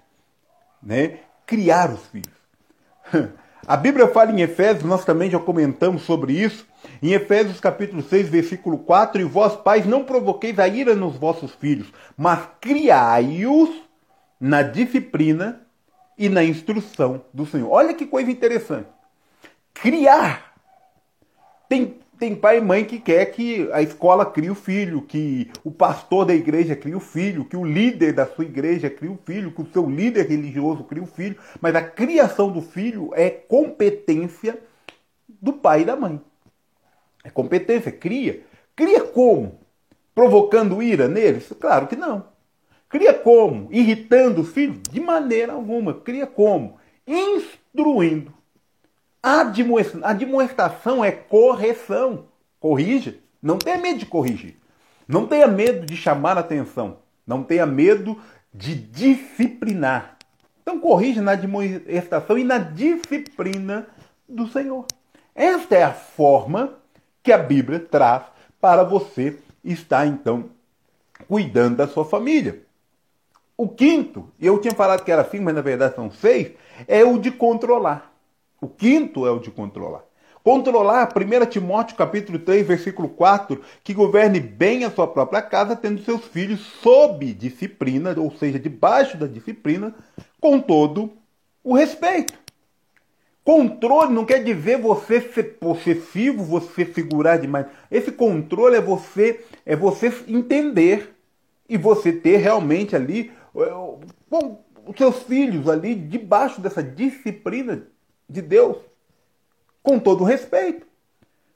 Né? 0.82 1.20
Criar 1.46 1.90
os 1.90 2.04
filhos. 2.08 2.36
A 3.66 3.76
Bíblia 3.76 4.06
fala 4.06 4.30
em 4.30 4.42
Efésios, 4.42 4.84
nós 4.84 5.04
também 5.04 5.28
já 5.28 5.40
comentamos 5.40 6.02
sobre 6.02 6.34
isso. 6.34 6.64
Em 7.02 7.14
Efésios 7.14 7.58
capítulo 7.58 8.00
6, 8.00 8.28
versículo 8.28 8.78
4, 8.78 9.20
e 9.20 9.24
vós, 9.24 9.56
pais, 9.56 9.84
não 9.84 10.04
provoqueis 10.04 10.56
a 10.60 10.68
ira 10.68 10.94
nos 10.94 11.16
vossos 11.16 11.50
filhos, 11.52 11.92
mas 12.16 12.46
criai-os 12.60 13.85
na 14.40 14.62
disciplina 14.62 15.66
e 16.18 16.28
na 16.28 16.44
instrução 16.44 17.24
do 17.32 17.46
Senhor. 17.46 17.70
Olha 17.70 17.94
que 17.94 18.06
coisa 18.06 18.30
interessante. 18.30 18.88
Criar. 19.74 20.54
Tem, 21.68 21.98
tem 22.18 22.34
pai 22.34 22.58
e 22.58 22.60
mãe 22.60 22.84
que 22.84 22.98
quer 22.98 23.26
que 23.26 23.70
a 23.72 23.82
escola 23.82 24.24
crie 24.24 24.50
o 24.50 24.54
filho, 24.54 25.02
que 25.02 25.50
o 25.64 25.70
pastor 25.70 26.26
da 26.26 26.34
igreja 26.34 26.74
crie 26.76 26.94
o 26.94 27.00
filho, 27.00 27.44
que 27.44 27.56
o 27.56 27.64
líder 27.64 28.12
da 28.12 28.26
sua 28.26 28.44
igreja 28.44 28.88
crie 28.88 29.10
o 29.10 29.18
filho, 29.24 29.52
que 29.52 29.62
o 29.62 29.72
seu 29.72 29.88
líder 29.88 30.28
religioso 30.28 30.84
crie 30.84 31.02
o 31.02 31.06
filho. 31.06 31.36
Mas 31.60 31.74
a 31.74 31.82
criação 31.82 32.50
do 32.50 32.62
filho 32.62 33.10
é 33.14 33.28
competência 33.28 34.58
do 35.28 35.52
pai 35.52 35.82
e 35.82 35.84
da 35.84 35.96
mãe. 35.96 36.20
É 37.22 37.30
competência, 37.30 37.90
cria. 37.90 38.44
Cria 38.74 39.02
como? 39.02 39.60
Provocando 40.14 40.82
ira 40.82 41.08
neles? 41.08 41.52
Claro 41.60 41.86
que 41.88 41.96
não. 41.96 42.35
Cria 42.88 43.12
como? 43.12 43.68
Irritando 43.70 44.42
os 44.42 44.50
filhos? 44.50 44.78
De 44.90 45.00
maneira 45.00 45.52
alguma. 45.52 45.94
Cria 45.94 46.26
como? 46.26 46.78
Instruindo. 47.06 48.32
A 49.22 49.40
admoestação 50.04 51.04
é 51.04 51.10
correção. 51.10 52.26
Corrija. 52.60 53.16
Não 53.42 53.58
tenha 53.58 53.78
medo 53.78 53.98
de 53.98 54.06
corrigir. 54.06 54.56
Não 55.06 55.26
tenha 55.26 55.46
medo 55.46 55.84
de 55.84 55.96
chamar 55.96 56.38
atenção. 56.38 56.98
Não 57.26 57.42
tenha 57.42 57.66
medo 57.66 58.20
de 58.52 58.74
disciplinar. 58.74 60.16
Então 60.62 60.80
corrija 60.80 61.22
na 61.22 61.32
admoestação 61.32 62.38
e 62.38 62.44
na 62.44 62.58
disciplina 62.58 63.86
do 64.28 64.48
Senhor. 64.48 64.86
Esta 65.34 65.76
é 65.76 65.82
a 65.84 65.92
forma 65.92 66.74
que 67.22 67.30
a 67.30 67.38
Bíblia 67.38 67.78
traz 67.78 68.22
para 68.60 68.82
você 68.82 69.38
estar 69.62 70.06
então 70.06 70.50
cuidando 71.28 71.76
da 71.76 71.86
sua 71.86 72.04
família. 72.04 72.65
O 73.56 73.68
quinto, 73.68 74.30
e 74.38 74.46
eu 74.46 74.60
tinha 74.60 74.74
falado 74.74 75.02
que 75.02 75.10
era 75.10 75.24
cinco, 75.24 75.44
mas 75.44 75.54
na 75.54 75.62
verdade 75.62 75.94
são 75.94 76.10
seis, 76.10 76.52
é 76.86 77.02
o 77.04 77.18
de 77.18 77.30
controlar. 77.30 78.12
O 78.60 78.68
quinto 78.68 79.26
é 79.26 79.30
o 79.30 79.38
de 79.38 79.50
controlar. 79.50 80.04
Controlar, 80.44 81.08
1 81.08 81.46
Timóteo 81.46 81.96
capítulo 81.96 82.38
3, 82.38 82.66
versículo 82.66 83.08
4, 83.08 83.60
que 83.82 83.92
governe 83.92 84.38
bem 84.38 84.84
a 84.84 84.90
sua 84.90 85.08
própria 85.08 85.42
casa, 85.42 85.74
tendo 85.74 86.02
seus 86.02 86.24
filhos 86.26 86.60
sob 86.82 87.32
disciplina, 87.32 88.14
ou 88.16 88.30
seja, 88.30 88.58
debaixo 88.58 89.16
da 89.16 89.26
disciplina, 89.26 89.92
com 90.40 90.60
todo 90.60 91.12
o 91.64 91.74
respeito. 91.74 92.34
Controle 93.42 94.12
não 94.12 94.24
quer 94.24 94.44
dizer 94.44 94.78
você 94.78 95.20
ser 95.20 95.58
possessivo, 95.58 96.44
você 96.44 96.84
segurar 96.84 97.38
demais. 97.38 97.66
Esse 97.90 98.12
controle 98.12 98.76
é 98.76 98.80
você 98.80 99.40
é 99.64 99.74
você 99.74 100.12
entender 100.28 101.14
e 101.68 101.76
você 101.76 102.12
ter 102.12 102.36
realmente 102.36 102.94
ali 102.94 103.32
com 104.28 104.58
os 104.86 104.96
seus 104.96 105.22
filhos 105.22 105.68
ali 105.68 105.94
debaixo 105.94 106.60
dessa 106.60 106.82
disciplina 106.82 107.86
de 108.28 108.42
Deus, 108.42 108.78
com 109.82 109.98
todo 109.98 110.24
respeito. 110.24 110.86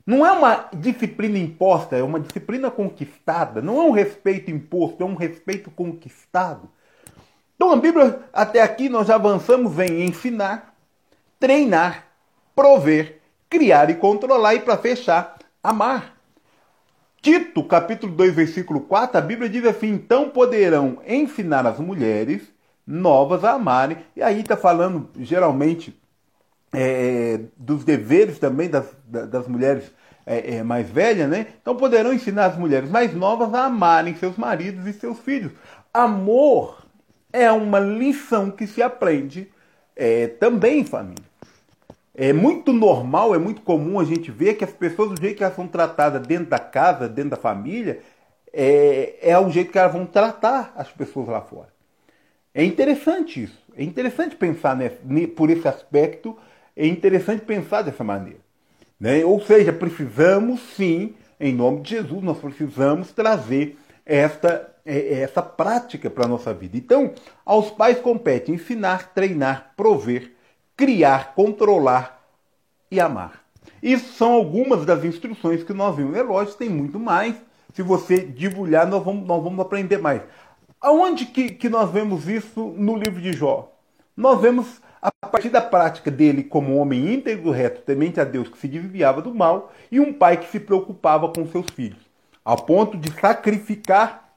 Não 0.06 0.26
é 0.26 0.32
uma 0.32 0.68
disciplina 0.72 1.38
imposta, 1.38 1.96
é 1.96 2.02
uma 2.02 2.18
disciplina 2.18 2.70
conquistada. 2.70 3.60
Não 3.60 3.80
é 3.80 3.84
um 3.84 3.90
respeito 3.90 4.50
imposto, 4.50 5.02
é 5.02 5.06
um 5.06 5.14
respeito 5.14 5.70
conquistado. 5.70 6.68
Então 7.54 7.70
a 7.70 7.76
Bíblia, 7.76 8.20
até 8.32 8.62
aqui, 8.62 8.88
nós 8.88 9.06
já 9.06 9.16
avançamos 9.16 9.78
em 9.78 10.06
ensinar, 10.06 10.74
treinar, 11.38 12.06
prover, 12.56 13.20
criar 13.48 13.90
e 13.90 13.94
controlar, 13.94 14.54
e 14.54 14.60
para 14.60 14.78
fechar, 14.78 15.38
amar. 15.62 16.19
Tito, 17.22 17.62
capítulo 17.64 18.14
2, 18.14 18.34
versículo 18.34 18.80
4, 18.80 19.18
a 19.18 19.20
Bíblia 19.20 19.48
diz 19.48 19.64
assim: 19.66 19.88
então 19.88 20.30
poderão 20.30 20.98
ensinar 21.06 21.66
as 21.66 21.78
mulheres 21.78 22.42
novas 22.86 23.44
a 23.44 23.52
amarem. 23.52 23.98
E 24.16 24.22
aí 24.22 24.40
está 24.40 24.56
falando 24.56 25.10
geralmente 25.18 25.94
é, 26.72 27.40
dos 27.56 27.84
deveres 27.84 28.38
também 28.38 28.70
das, 28.70 28.86
das 29.06 29.46
mulheres 29.46 29.90
é, 30.24 30.56
é, 30.56 30.62
mais 30.62 30.88
velhas, 30.88 31.28
né? 31.28 31.48
Então 31.60 31.76
poderão 31.76 32.12
ensinar 32.12 32.46
as 32.46 32.56
mulheres 32.56 32.88
mais 32.88 33.14
novas 33.14 33.52
a 33.52 33.66
amarem 33.66 34.16
seus 34.16 34.36
maridos 34.38 34.86
e 34.86 34.92
seus 34.94 35.18
filhos. 35.18 35.52
Amor 35.92 36.86
é 37.32 37.50
uma 37.52 37.78
lição 37.78 38.50
que 38.50 38.66
se 38.66 38.82
aprende 38.82 39.52
é, 39.94 40.26
também 40.26 40.84
família. 40.84 41.29
É 42.14 42.32
muito 42.32 42.72
normal, 42.72 43.34
é 43.34 43.38
muito 43.38 43.62
comum 43.62 44.00
a 44.00 44.04
gente 44.04 44.30
ver 44.30 44.54
que 44.54 44.64
as 44.64 44.72
pessoas, 44.72 45.10
do 45.10 45.20
jeito 45.20 45.36
que 45.36 45.44
elas 45.44 45.54
são 45.54 45.68
tratadas 45.68 46.26
dentro 46.26 46.46
da 46.46 46.58
casa, 46.58 47.08
dentro 47.08 47.30
da 47.30 47.36
família, 47.36 48.00
é, 48.52 49.14
é 49.22 49.38
o 49.38 49.50
jeito 49.50 49.70
que 49.70 49.78
elas 49.78 49.92
vão 49.92 50.04
tratar 50.04 50.72
as 50.76 50.90
pessoas 50.90 51.28
lá 51.28 51.40
fora. 51.40 51.68
É 52.54 52.64
interessante 52.64 53.44
isso. 53.44 53.58
É 53.76 53.82
interessante 53.82 54.34
pensar 54.34 54.76
nesse, 54.76 55.26
por 55.28 55.50
esse 55.50 55.66
aspecto, 55.68 56.36
é 56.76 56.86
interessante 56.86 57.44
pensar 57.44 57.82
dessa 57.82 58.02
maneira. 58.02 58.40
Né? 58.98 59.24
Ou 59.24 59.40
seja, 59.40 59.72
precisamos 59.72 60.60
sim, 60.76 61.14
em 61.38 61.54
nome 61.54 61.80
de 61.80 61.90
Jesus, 61.90 62.22
nós 62.22 62.38
precisamos 62.38 63.12
trazer 63.12 63.78
esta, 64.04 64.70
é, 64.84 65.20
essa 65.20 65.40
prática 65.40 66.10
para 66.10 66.24
a 66.24 66.28
nossa 66.28 66.52
vida. 66.52 66.76
Então, 66.76 67.14
aos 67.46 67.70
pais 67.70 67.98
compete 67.98 68.50
ensinar, 68.50 69.14
treinar, 69.14 69.72
prover, 69.76 70.32
criar, 70.80 71.34
controlar 71.34 72.24
e 72.90 72.98
amar. 72.98 73.44
Isso 73.82 74.14
são 74.14 74.32
algumas 74.32 74.86
das 74.86 75.04
instruções 75.04 75.62
que 75.62 75.74
nós 75.74 75.94
vimos. 75.94 76.16
É 76.16 76.22
lógico, 76.22 76.56
tem 76.56 76.70
muito 76.70 76.98
mais. 76.98 77.36
Se 77.74 77.82
você 77.82 78.22
divulgar, 78.24 78.86
nós 78.86 79.04
vamos, 79.04 79.28
nós 79.28 79.42
vamos 79.42 79.60
aprender 79.60 79.98
mais. 79.98 80.22
Aonde 80.80 81.26
que, 81.26 81.50
que 81.50 81.68
nós 81.68 81.90
vemos 81.90 82.26
isso 82.26 82.74
no 82.78 82.96
livro 82.96 83.20
de 83.20 83.34
Jó? 83.34 83.70
Nós 84.16 84.40
vemos 84.40 84.80
a 85.02 85.28
partir 85.28 85.50
da 85.50 85.60
prática 85.60 86.10
dele 86.10 86.42
como 86.42 86.72
um 86.72 86.78
homem 86.78 87.12
íntegro, 87.12 87.50
reto, 87.50 87.82
temente 87.82 88.18
a 88.18 88.24
Deus, 88.24 88.48
que 88.48 88.56
se 88.56 88.66
desviava 88.66 89.20
do 89.20 89.34
mal, 89.34 89.72
e 89.92 90.00
um 90.00 90.14
pai 90.14 90.38
que 90.38 90.50
se 90.50 90.58
preocupava 90.58 91.28
com 91.28 91.46
seus 91.46 91.66
filhos, 91.74 92.00
ao 92.42 92.56
ponto 92.56 92.96
de 92.96 93.12
sacrificar, 93.20 94.32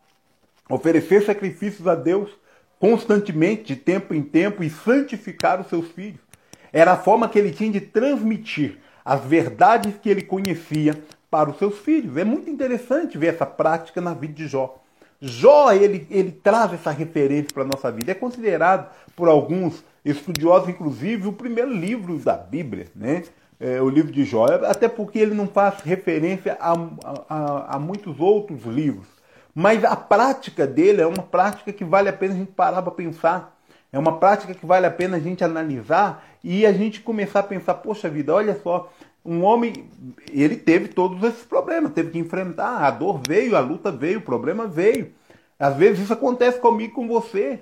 oferecer 0.70 1.26
sacrifícios 1.26 1.88
a 1.88 1.96
Deus 1.96 2.30
constantemente, 2.80 3.64
de 3.64 3.76
tempo 3.78 4.14
em 4.14 4.22
tempo, 4.22 4.62
e 4.62 4.70
santificar 4.70 5.62
os 5.62 5.68
seus 5.68 5.88
filhos. 5.88 6.20
Era 6.74 6.94
a 6.94 6.98
forma 6.98 7.30
que 7.30 7.38
ele 7.38 7.52
tinha 7.52 7.72
de 7.72 7.80
transmitir 7.80 8.80
as 9.06 9.24
verdades 9.24 9.94
que 10.02 10.10
ele 10.10 10.24
conhecia 10.24 11.00
para 11.30 11.52
os 11.52 11.58
seus 11.58 11.78
filhos. 11.78 12.18
É 12.18 12.24
muito 12.24 12.50
interessante 12.50 13.18
ver 13.18 13.36
essa 13.36 13.46
prática 13.46 14.02
na 14.02 14.14
vida 14.14 14.34
de 14.34 14.48
Jó. 14.48 14.80
Jó, 15.22 15.72
ele, 15.72 16.06
ele 16.10 16.32
traz 16.32 16.74
essa 16.74 16.92
referência 16.92 17.50
para 17.54 17.64
a 17.64 17.68
nossa 17.68 17.92
vida. 17.92 18.12
É 18.12 18.16
considerado 18.16 18.92
por 19.16 19.30
alguns 19.30 19.84
estudiosos, 20.04 20.68
inclusive, 20.68 21.28
o 21.28 21.34
primeiro 21.34 21.72
livro 21.72 22.18
da 22.18 22.36
Bíblia, 22.36 22.88
né? 22.96 23.24
É, 23.60 23.82
o 23.82 23.88
livro 23.88 24.12
de 24.12 24.26
Jó, 24.26 24.46
até 24.66 24.90
porque 24.90 25.18
ele 25.18 25.34
não 25.34 25.48
faz 25.48 25.80
referência 25.80 26.58
a, 26.60 26.74
a, 27.30 27.76
a 27.76 27.80
muitos 27.80 28.20
outros 28.20 28.66
livros. 28.66 29.08
Mas 29.56 29.86
a 29.86 29.96
prática 29.96 30.68
dele 30.68 31.02
é 31.02 31.08
uma 31.08 31.24
prática 31.24 31.72
que 31.72 31.86
vale 31.86 32.10
a 32.10 32.14
pena 32.14 32.34
a 32.34 32.38
gente 32.38 32.52
parar 32.52 32.82
para 32.82 32.92
pensar. 32.92 33.56
É 33.94 34.00
uma 34.00 34.18
prática 34.18 34.56
que 34.56 34.66
vale 34.66 34.88
a 34.88 34.92
pena 34.92 35.18
a 35.18 35.20
gente 35.20 35.44
analisar 35.44 36.26
e 36.44 36.66
a 36.66 36.74
gente 36.74 37.00
começar 37.00 37.42
a 37.42 37.44
pensar, 37.44 37.76
poxa 37.76 38.10
vida, 38.10 38.34
olha 38.34 38.60
só, 38.60 38.92
um 39.24 39.44
homem, 39.44 39.86
ele 40.32 40.56
teve 40.56 40.88
todos 40.88 41.24
esses 41.24 41.44
problemas, 41.44 41.94
teve 41.94 42.10
que 42.10 42.18
enfrentar, 42.18 42.84
a 42.84 42.90
dor 42.90 43.22
veio, 43.26 43.56
a 43.56 43.60
luta 43.60 43.92
veio, 43.92 44.18
o 44.18 44.24
problema 44.24 44.66
veio. 44.66 45.12
Às 45.60 45.78
vezes 45.78 46.06
isso 46.06 46.14
acontece 46.14 46.60
comigo, 46.60 46.96
com 46.96 47.08
você. 47.08 47.60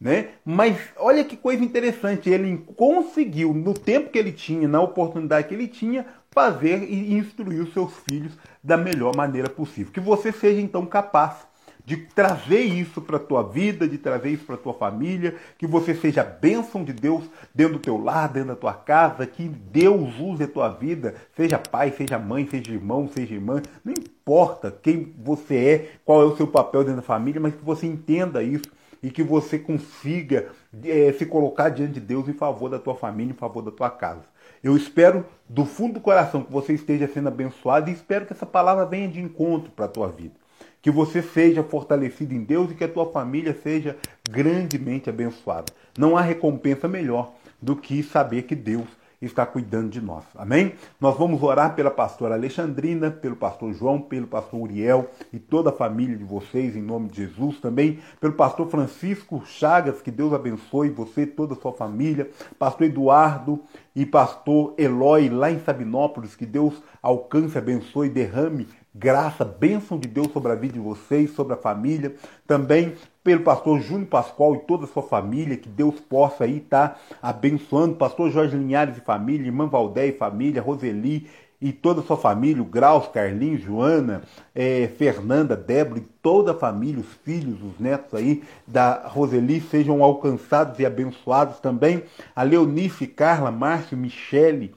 Né? 0.00 0.28
Mas 0.44 0.78
olha 0.96 1.24
que 1.24 1.36
coisa 1.36 1.62
interessante, 1.62 2.30
ele 2.30 2.58
conseguiu, 2.76 3.52
no 3.52 3.74
tempo 3.74 4.10
que 4.10 4.18
ele 4.18 4.32
tinha, 4.32 4.68
na 4.68 4.80
oportunidade 4.80 5.48
que 5.48 5.54
ele 5.54 5.68
tinha, 5.68 6.06
fazer 6.30 6.84
e 6.84 7.12
instruir 7.14 7.60
os 7.60 7.72
seus 7.72 7.92
filhos 8.08 8.32
da 8.62 8.76
melhor 8.76 9.16
maneira 9.16 9.48
possível. 9.50 9.92
Que 9.92 10.00
você 10.00 10.30
seja 10.30 10.60
então 10.60 10.86
capaz 10.86 11.46
de 11.84 11.96
trazer 11.96 12.60
isso 12.60 13.00
para 13.00 13.16
a 13.16 13.20
tua 13.20 13.42
vida, 13.42 13.88
de 13.88 13.98
trazer 13.98 14.30
isso 14.30 14.44
para 14.44 14.54
a 14.54 14.58
tua 14.58 14.74
família, 14.74 15.34
que 15.58 15.66
você 15.66 15.94
seja 15.94 16.22
bênção 16.22 16.84
de 16.84 16.92
Deus 16.92 17.24
dentro 17.54 17.74
do 17.74 17.78
teu 17.80 17.96
lar, 17.96 18.28
dentro 18.28 18.50
da 18.50 18.56
tua 18.56 18.74
casa, 18.74 19.26
que 19.26 19.48
Deus 19.48 20.18
use 20.18 20.44
a 20.44 20.48
tua 20.48 20.68
vida, 20.68 21.14
seja 21.36 21.58
pai, 21.58 21.90
seja 21.90 22.18
mãe, 22.18 22.46
seja 22.46 22.72
irmão, 22.72 23.08
seja 23.08 23.34
irmã, 23.34 23.60
não 23.84 23.92
importa 23.92 24.70
quem 24.82 25.12
você 25.18 25.56
é, 25.56 25.90
qual 26.04 26.22
é 26.22 26.24
o 26.24 26.36
seu 26.36 26.46
papel 26.46 26.82
dentro 26.82 26.96
da 26.96 27.02
família, 27.02 27.40
mas 27.40 27.54
que 27.54 27.64
você 27.64 27.86
entenda 27.86 28.42
isso 28.42 28.70
e 29.02 29.10
que 29.10 29.22
você 29.22 29.58
consiga 29.58 30.48
é, 30.84 31.12
se 31.12 31.26
colocar 31.26 31.68
diante 31.70 31.94
de 31.94 32.00
Deus 32.00 32.28
em 32.28 32.32
favor 32.32 32.70
da 32.70 32.78
tua 32.78 32.94
família, 32.94 33.32
em 33.32 33.36
favor 33.36 33.62
da 33.62 33.72
tua 33.72 33.90
casa. 33.90 34.22
Eu 34.62 34.76
espero 34.76 35.26
do 35.48 35.64
fundo 35.64 35.94
do 35.94 36.00
coração 36.00 36.44
que 36.44 36.52
você 36.52 36.72
esteja 36.72 37.08
sendo 37.08 37.26
abençoado 37.26 37.90
e 37.90 37.92
espero 37.92 38.24
que 38.24 38.32
essa 38.32 38.46
palavra 38.46 38.86
venha 38.86 39.08
de 39.08 39.20
encontro 39.20 39.72
para 39.72 39.86
a 39.86 39.88
tua 39.88 40.06
vida. 40.06 40.41
Que 40.82 40.90
você 40.90 41.22
seja 41.22 41.62
fortalecido 41.62 42.34
em 42.34 42.44
Deus 42.44 42.70
e 42.70 42.74
que 42.74 42.84
a 42.84 42.88
tua 42.88 43.10
família 43.10 43.56
seja 43.62 43.96
grandemente 44.28 45.08
abençoada. 45.08 45.72
Não 45.96 46.16
há 46.16 46.20
recompensa 46.20 46.86
melhor 46.86 47.32
do 47.60 47.76
que 47.76 48.02
saber 48.02 48.42
que 48.42 48.56
Deus 48.56 48.88
está 49.26 49.46
cuidando 49.46 49.88
de 49.88 50.00
nós. 50.00 50.24
Amém? 50.34 50.74
Nós 51.00 51.16
vamos 51.16 51.42
orar 51.42 51.74
pela 51.74 51.90
pastora 51.90 52.34
Alexandrina, 52.34 53.10
pelo 53.10 53.36
pastor 53.36 53.72
João, 53.72 54.00
pelo 54.00 54.26
pastor 54.26 54.60
Uriel 54.60 55.10
e 55.32 55.38
toda 55.38 55.70
a 55.70 55.72
família 55.72 56.16
de 56.16 56.24
vocês, 56.24 56.74
em 56.74 56.82
nome 56.82 57.08
de 57.08 57.18
Jesus 57.18 57.60
também, 57.60 58.00
pelo 58.20 58.32
pastor 58.32 58.68
Francisco 58.68 59.42
Chagas, 59.46 60.02
que 60.02 60.10
Deus 60.10 60.32
abençoe 60.32 60.90
você, 60.90 61.24
toda 61.24 61.54
a 61.54 61.56
sua 61.56 61.72
família, 61.72 62.30
pastor 62.58 62.86
Eduardo 62.88 63.60
e 63.94 64.04
pastor 64.04 64.74
Eloy, 64.76 65.28
lá 65.28 65.50
em 65.50 65.60
Sabinópolis, 65.60 66.34
que 66.34 66.46
Deus 66.46 66.74
alcance, 67.00 67.56
abençoe, 67.56 68.08
derrame 68.08 68.66
graça, 68.94 69.44
bênção 69.44 69.98
de 69.98 70.06
Deus 70.06 70.30
sobre 70.32 70.52
a 70.52 70.54
vida 70.54 70.74
de 70.74 70.80
vocês, 70.80 71.30
sobre 71.30 71.54
a 71.54 71.56
família. 71.56 72.14
Também 72.46 72.94
pelo 73.24 73.42
pastor 73.42 73.80
Júnior 73.80 74.08
Pascoal 74.08 74.56
e 74.56 74.58
toda 74.60 74.84
a 74.84 74.88
sua 74.88 75.02
família, 75.02 75.56
que 75.56 75.68
Deus 75.68 75.98
possa 76.00 76.44
aí 76.44 76.58
estar 76.58 76.88
tá 76.88 76.98
abençoando. 77.22 77.96
Pastor 77.96 78.30
Jorge 78.30 78.56
Linhares 78.56 78.98
e 78.98 79.00
família, 79.00 79.46
irmã 79.46 79.66
Valdé 79.66 80.08
e 80.08 80.12
família, 80.12 80.60
Roseli 80.60 81.28
e 81.62 81.72
toda 81.72 82.00
a 82.00 82.04
sua 82.04 82.16
família, 82.16 82.60
o 82.60 82.66
Graus, 82.66 83.06
Carlinhos, 83.06 83.62
Joana, 83.62 84.22
é, 84.52 84.90
Fernanda, 84.98 85.56
Débora 85.56 86.00
e 86.00 86.06
toda 86.20 86.50
a 86.50 86.54
família, 86.54 87.00
os 87.00 87.12
filhos, 87.24 87.62
os 87.62 87.78
netos 87.78 88.14
aí 88.14 88.42
da 88.66 89.06
Roseli 89.06 89.60
sejam 89.60 90.02
alcançados 90.02 90.80
e 90.80 90.84
abençoados 90.84 91.60
também. 91.60 92.02
A 92.34 92.42
Leonice, 92.42 93.06
Carla, 93.06 93.52
Márcio, 93.52 93.96
Michele, 93.96 94.74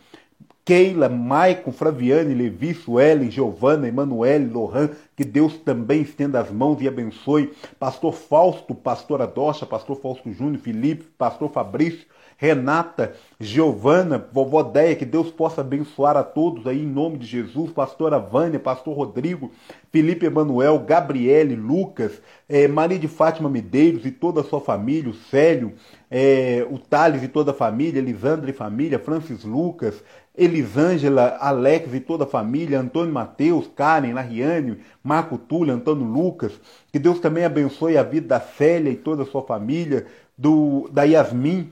Keila, 0.66 1.08
Maicon, 1.08 1.72
Flaviane, 1.72 2.34
Levi, 2.34 2.74
Suelen, 2.74 3.30
Giovana, 3.30 3.88
Emanuele, 3.88 4.48
Lohan, 4.52 4.90
que 5.16 5.24
Deus 5.24 5.60
também 5.60 6.02
estenda 6.02 6.40
as 6.40 6.50
mãos 6.50 6.82
e 6.82 6.88
abençoe. 6.88 7.54
Pastor 7.78 8.14
Fausto, 8.14 8.74
Pastor 8.74 9.22
Adocha, 9.22 9.64
Pastor 9.68 9.96
Fausto 10.02 10.34
Júnior, 10.34 10.60
Felipe, 10.60 11.06
Pastor 11.20 11.52
Fabrício, 11.52 12.08
Renata, 12.38 13.14
Giovana, 13.40 14.28
Vovó 14.34 14.62
Deia, 14.62 14.96
que 14.96 15.06
Deus 15.06 15.32
possa 15.32 15.62
abençoar 15.62 16.18
a 16.18 16.24
todos 16.24 16.68
aí 16.68 16.82
em 16.82 16.88
nome 16.88 17.18
de 17.18 17.26
Jesus, 17.26 17.72
Pastora 17.72 18.20
Vânia, 18.20 18.60
Pastor 18.60 18.94
Rodrigo, 18.94 19.52
Felipe 19.92 20.26
Emanuel, 20.26 20.80
Gabriele, 20.80 21.56
Lucas, 21.56 22.22
eh, 22.50 22.68
Maria 22.68 23.00
de 23.00 23.08
Fátima 23.08 23.50
Medeiros 23.50 24.06
e 24.06 24.12
toda 24.12 24.42
a 24.42 24.44
sua 24.44 24.60
família, 24.60 25.10
o 25.10 25.14
Célio, 25.14 25.74
eh, 26.12 26.68
o 26.70 26.78
Thales 26.78 27.24
e 27.24 27.30
toda 27.30 27.52
a 27.52 27.54
família, 27.54 28.00
Elisandra 28.00 28.50
e 28.50 28.54
família, 28.54 29.00
Francis 29.00 29.46
Lucas, 29.46 30.04
Elisângela, 30.38 31.38
Alex 31.40 31.94
e 31.94 32.00
toda 32.00 32.26
a 32.26 32.28
família, 32.28 32.80
Antônio 32.80 33.14
Mateus, 33.14 33.68
Karen, 33.76 34.14
Lariane, 34.14 34.80
Marco 35.04 35.38
Túlio, 35.38 35.74
Antônio 35.74 36.06
Lucas. 36.06 36.54
Que 36.92 37.00
Deus 37.00 37.20
também 37.20 37.46
abençoe 37.46 37.98
a 37.98 38.04
vida 38.04 38.28
da 38.28 38.40
Célia 38.40 38.90
e 38.90 38.96
toda 38.96 39.24
a 39.24 39.26
sua 39.26 39.42
família, 39.44 40.06
do, 40.38 40.90
da 40.92 41.04
Yasmin, 41.04 41.72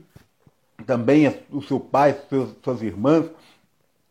também 0.86 1.32
o 1.50 1.62
seu 1.62 1.78
pai, 1.78 2.16
suas 2.62 2.82
irmãs, 2.82 3.26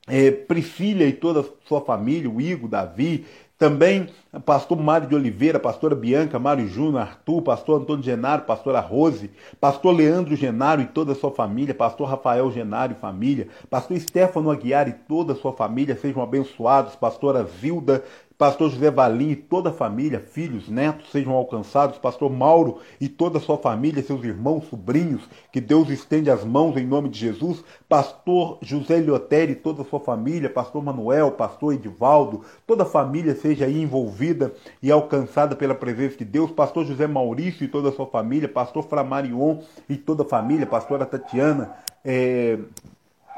é, 0.08 0.32
Priscila 0.32 1.04
e 1.04 1.14
toda 1.14 1.42
a 1.42 1.46
sua 1.68 1.82
família, 1.82 2.30
o 2.30 2.42
Igor, 2.42 2.70
Davi, 2.70 3.26
também 3.64 4.10
pastor 4.46 4.78
Mário 4.78 5.08
de 5.08 5.16
Oliveira, 5.16 5.60
pastora 5.60 5.96
Bianca, 5.96 6.40
Mário 6.40 6.68
Júnior, 6.68 7.02
Arthur, 7.02 7.42
pastor 7.42 7.82
Antônio 7.82 8.04
Genaro, 8.04 8.42
pastora 8.42 8.80
Rose, 8.80 9.30
pastor 9.62 9.96
Leandro 9.96 10.36
Genaro 10.36 10.82
e 10.82 10.86
toda 10.86 11.12
a 11.14 11.16
sua 11.16 11.32
família, 11.32 11.74
pastor 11.74 12.10
Rafael 12.10 12.52
Genaro 12.52 12.94
e 12.94 12.96
família, 12.96 13.48
pastor 13.70 13.98
Stefano 14.00 14.50
Aguiar 14.50 14.90
e 14.90 14.94
toda 14.94 15.34
a 15.34 15.36
sua 15.36 15.54
família, 15.54 15.96
sejam 15.96 16.22
abençoados, 16.22 16.96
pastora 16.96 17.48
Zilda, 17.62 18.04
pastor 18.38 18.70
José 18.70 18.90
Valim 18.90 19.30
e 19.32 19.36
toda 19.36 19.70
a 19.70 19.74
família, 19.74 20.20
filhos, 20.20 20.68
netos 20.68 21.12
sejam 21.12 21.34
alcançados, 21.34 21.98
pastor 21.98 22.32
Mauro 22.32 22.80
e 23.00 23.08
toda 23.08 23.38
a 23.38 23.42
sua 23.42 23.58
família, 23.58 24.04
seus 24.04 24.24
irmãos, 24.24 24.66
sobrinhos, 24.70 25.22
que 25.52 25.62
Deus 25.62 25.90
estende 25.90 26.30
as 26.30 26.44
mãos 26.44 26.76
em 26.78 26.86
nome 26.86 27.10
de 27.10 27.20
Jesus, 27.20 27.64
pastor 27.88 28.58
José 28.62 29.00
Liotério 29.00 29.54
e 29.54 29.56
toda 29.56 29.82
a 29.82 29.86
sua 29.86 30.00
família, 30.00 30.50
pastor 30.50 30.84
Manuel, 30.84 31.32
pastor 31.32 31.74
Edivaldo, 31.74 32.42
toda 32.66 32.84
a 32.84 32.88
família 32.88 33.36
seja 33.36 33.66
aí 33.66 33.82
envolvida 33.82 34.54
e 34.82 34.92
alcançada 34.92 35.56
pela 35.56 35.76
presença 35.76 36.18
de 36.18 36.26
Deus, 36.26 36.52
pastor 36.52 36.86
José 36.86 37.08
Maurício 37.08 37.64
e 37.64 37.68
toda 37.68 37.90
a 37.90 37.92
sua 37.92 38.08
família, 38.08 38.50
pastor 38.50 38.84
Framarion 38.84 39.60
e 39.88 39.96
toda 39.96 40.24
a 40.24 40.28
família, 40.28 40.66
pastora 40.66 41.06
Tatiana, 41.06 41.72
é, 42.04 42.58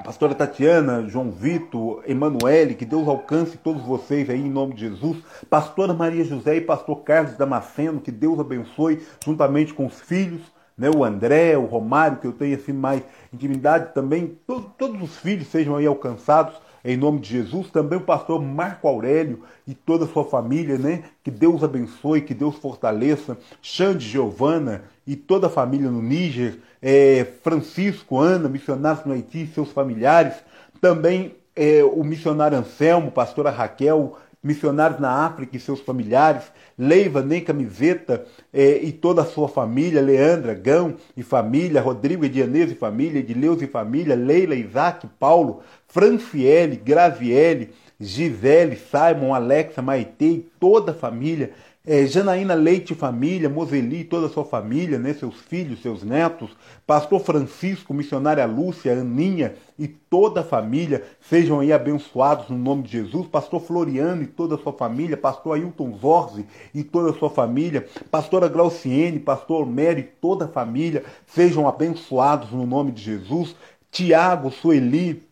pastora 0.03 0.36
Tatiana, 0.36 1.08
João 1.08 1.31
Vitor, 1.31 2.03
Emanuele, 2.05 2.75
que 2.75 2.86
Deus 2.86 3.08
alcance 3.08 3.58
todos 3.58 3.81
vocês 3.84 4.29
aí 4.29 4.39
em 4.39 4.49
nome 4.49 4.73
de 4.73 4.81
Jesus. 4.81 5.17
Pastora 5.49 5.93
Maria 5.93 6.23
José 6.23 6.58
e 6.58 6.62
pastor 6.62 7.03
Carlos 7.03 7.38
Damasceno, 7.38 8.01
que 8.01 8.12
Deus 8.12 8.39
abençoe 8.39 9.01
juntamente 9.23 9.73
com 9.73 9.86
os 9.86 9.99
filhos, 9.99 10.41
né, 10.77 10.89
o 10.89 11.03
André, 11.03 11.58
o 11.58 11.65
Romário, 11.65 12.17
que 12.17 12.27
eu 12.27 12.34
tenho 12.34 12.55
assim 12.55 12.73
mais 12.73 13.01
intimidade 13.34 13.93
também. 13.93 14.38
Todos 14.77 15.01
os 15.01 15.17
filhos 15.17 15.47
sejam 15.47 15.75
aí 15.75 15.86
alcançados 15.86 16.55
em 16.86 16.95
nome 16.95 17.19
de 17.19 17.30
Jesus. 17.30 17.69
Também 17.71 17.98
o 17.98 18.04
pastor 18.04 18.41
Marco 18.41 18.88
Aurélio 18.88 19.43
e 19.67 19.74
toda 19.74 20.06
a 20.06 20.08
sua 20.08 20.24
família, 20.24 20.78
né? 20.78 21.04
Que 21.24 21.32
Deus 21.32 21.63
abençoe, 21.63 22.21
que 22.21 22.34
Deus 22.34 22.56
fortaleça. 22.56 23.38
Xande, 23.62 24.08
Giovana 24.08 24.84
e 25.06 25.15
toda 25.15 25.48
a 25.48 25.50
família 25.50 25.89
no 25.89 26.02
Níger 26.02 26.60
é, 26.82 27.26
Francisco, 27.41 28.19
Ana, 28.19 28.48
missionários 28.48 29.06
no 29.06 29.13
Haiti 29.13 29.43
e 29.43 29.48
seus 29.48 29.71
familiares, 29.71 30.36
também 30.80 31.36
é, 31.56 31.84
o 31.84 32.04
missionário 32.04 32.58
Anselmo, 32.58 33.10
pastora 33.10 33.50
Raquel, 33.50 34.17
missionários 34.43 35.00
na 35.00 35.26
África 35.26 35.58
e 35.58 35.60
seus 35.60 35.80
familiares, 35.80 36.43
Leiva, 36.78 37.24
Nem 37.24 37.41
Camiseta 37.41 38.26
é, 38.54 38.78
e 38.78 38.91
toda 38.91 39.24
a 39.24 39.26
sua 39.26 39.48
família, 39.48 40.00
Leandra, 40.00 40.54
Gão 40.54 40.93
e 41.17 41.24
família, 41.24 41.82
Rodrigo 41.82 42.24
Edianês 42.24 42.71
e 42.71 42.76
família, 42.76 43.17
Edileus 43.17 43.63
e 43.63 43.67
família, 43.67 44.13
Leila, 44.13 44.54
Isaac, 44.54 45.08
Paulo, 45.19 45.63
Franciele, 45.95 46.75
Graviele, 46.75 47.69
Gisele, 47.97 48.75
Simon, 48.75 49.34
Alexa, 49.34 49.81
Maite 49.81 50.25
e 50.25 50.51
toda 50.60 50.91
a 50.91 50.93
família, 50.93 51.53
é, 51.88 52.05
Janaína 52.05 52.53
Leite 52.53 52.93
família, 52.93 53.47
Moseli 53.47 54.01
e 54.01 54.03
toda 54.03 54.27
a 54.27 54.29
sua 54.29 54.43
família, 54.43 54.99
né, 54.99 55.13
seus 55.13 55.36
filhos, 55.36 55.81
seus 55.81 56.03
netos, 56.03 56.49
Pastor 56.86 57.21
Francisco, 57.21 57.93
missionária 57.93 58.45
Lúcia, 58.45 58.91
Aninha 58.91 59.55
e 59.79 59.88
toda 59.88 60.41
a 60.41 60.43
família, 60.43 61.01
sejam 61.21 61.62
aí 61.62 61.71
abençoados 61.71 62.49
no 62.49 62.58
nome 62.58 62.84
de 62.84 62.91
Jesus. 62.91 63.27
Pastor 63.27 63.62
Floriano 63.62 64.21
e 64.21 64.27
toda 64.27 64.55
a 64.55 64.58
sua 64.58 64.73
família, 64.73 65.15
Pastor 65.15 65.55
Ailton 65.55 65.97
Zorzi 65.97 66.45
e 66.73 66.84
toda 66.84 67.12
a 67.12 67.13
sua 67.13 67.29
família, 67.29 67.88
Pastora 68.12 68.49
Glauciene, 68.49 69.17
Pastor 69.17 69.65
Mary 69.65 70.01
e 70.01 70.19
toda 70.19 70.43
a 70.43 70.49
família, 70.49 71.05
sejam 71.25 71.65
abençoados 71.69 72.51
no 72.51 72.67
nome 72.67 72.91
de 72.91 73.01
Jesus. 73.01 73.55
Tiago, 73.89 74.51
Sueli, 74.51 75.23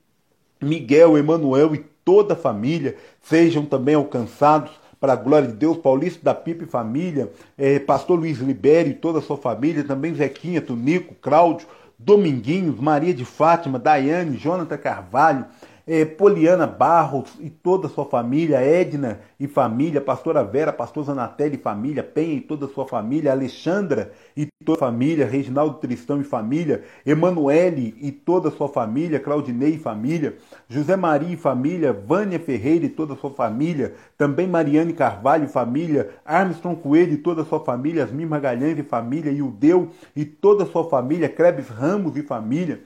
Miguel, 0.63 1.17
Emanuel 1.17 1.75
e 1.75 1.85
toda 2.03 2.33
a 2.33 2.37
família 2.37 2.95
sejam 3.21 3.65
também 3.65 3.95
alcançados 3.95 4.71
para 4.99 5.13
a 5.13 5.17
glória 5.17 5.49
de 5.49 5.55
Deus, 5.55 5.77
Paulista 5.77 6.19
da 6.23 6.33
Pipa 6.33 6.63
e 6.63 6.67
família, 6.67 7.29
é, 7.57 7.77
pastor 7.77 8.17
Luiz 8.17 8.39
Libério 8.39 8.91
e 8.91 8.95
toda 8.95 9.19
a 9.19 9.21
sua 9.21 9.35
família, 9.35 9.83
também 9.83 10.13
Zequinha, 10.13 10.61
Tunico, 10.61 11.13
Cláudio, 11.21 11.67
Dominguinhos, 11.99 12.79
Maria 12.79 13.13
de 13.13 13.25
Fátima, 13.25 13.77
Daiane, 13.77 14.37
Jonathan 14.37 14.77
Carvalho, 14.77 15.45
é, 15.85 16.05
Poliana 16.05 16.65
Barros 16.65 17.37
e 17.39 17.49
toda 17.49 17.87
a 17.87 17.89
sua 17.89 18.05
família, 18.05 18.61
Edna 18.61 19.19
e 19.39 19.47
família, 19.47 19.99
pastora 19.99 20.43
Vera, 20.43 20.71
pastor 20.71 21.05
Zanatelli 21.05 21.55
e 21.55 21.59
família, 21.59 22.03
Penha 22.03 22.35
e 22.35 22.41
toda 22.41 22.65
a 22.65 22.69
sua 22.69 22.87
família, 22.87 23.31
Alexandra 23.31 24.11
e 24.35 24.47
toda 24.63 24.77
a 24.77 24.79
família, 24.79 25.25
Reginaldo 25.25 25.77
Tristão 25.79 26.21
e 26.21 26.23
família, 26.23 26.83
Emanuele 27.05 27.95
e 27.99 28.11
toda 28.11 28.47
a 28.47 28.51
sua 28.51 28.69
família, 28.69 29.19
Claudinei 29.19 29.75
e 29.75 29.79
família, 29.79 30.37
José 30.69 30.95
Maria 30.95 31.33
e 31.33 31.37
família, 31.37 31.91
Vânia 31.91 32.39
Ferreira 32.39 32.85
e 32.85 32.89
toda 32.89 33.13
a 33.13 33.17
sua 33.17 33.31
família, 33.31 33.93
também 34.17 34.47
Mariane 34.47 34.93
Carvalho 34.93 35.45
e 35.45 35.49
família, 35.49 36.11
Armstrong 36.23 36.79
Coelho 36.79 37.13
e 37.13 37.17
toda 37.17 37.41
a 37.41 37.45
sua 37.45 37.59
família, 37.59 38.05
Asmir 38.05 38.27
Magalhães 38.27 38.79
e 38.79 38.83
família, 38.83 39.31
Ildeu 39.31 39.89
e 40.15 40.23
toda 40.23 40.63
a 40.63 40.67
sua 40.67 40.89
família, 40.89 41.27
Krebs 41.27 41.67
Ramos 41.67 42.15
e 42.15 42.23
família, 42.23 42.81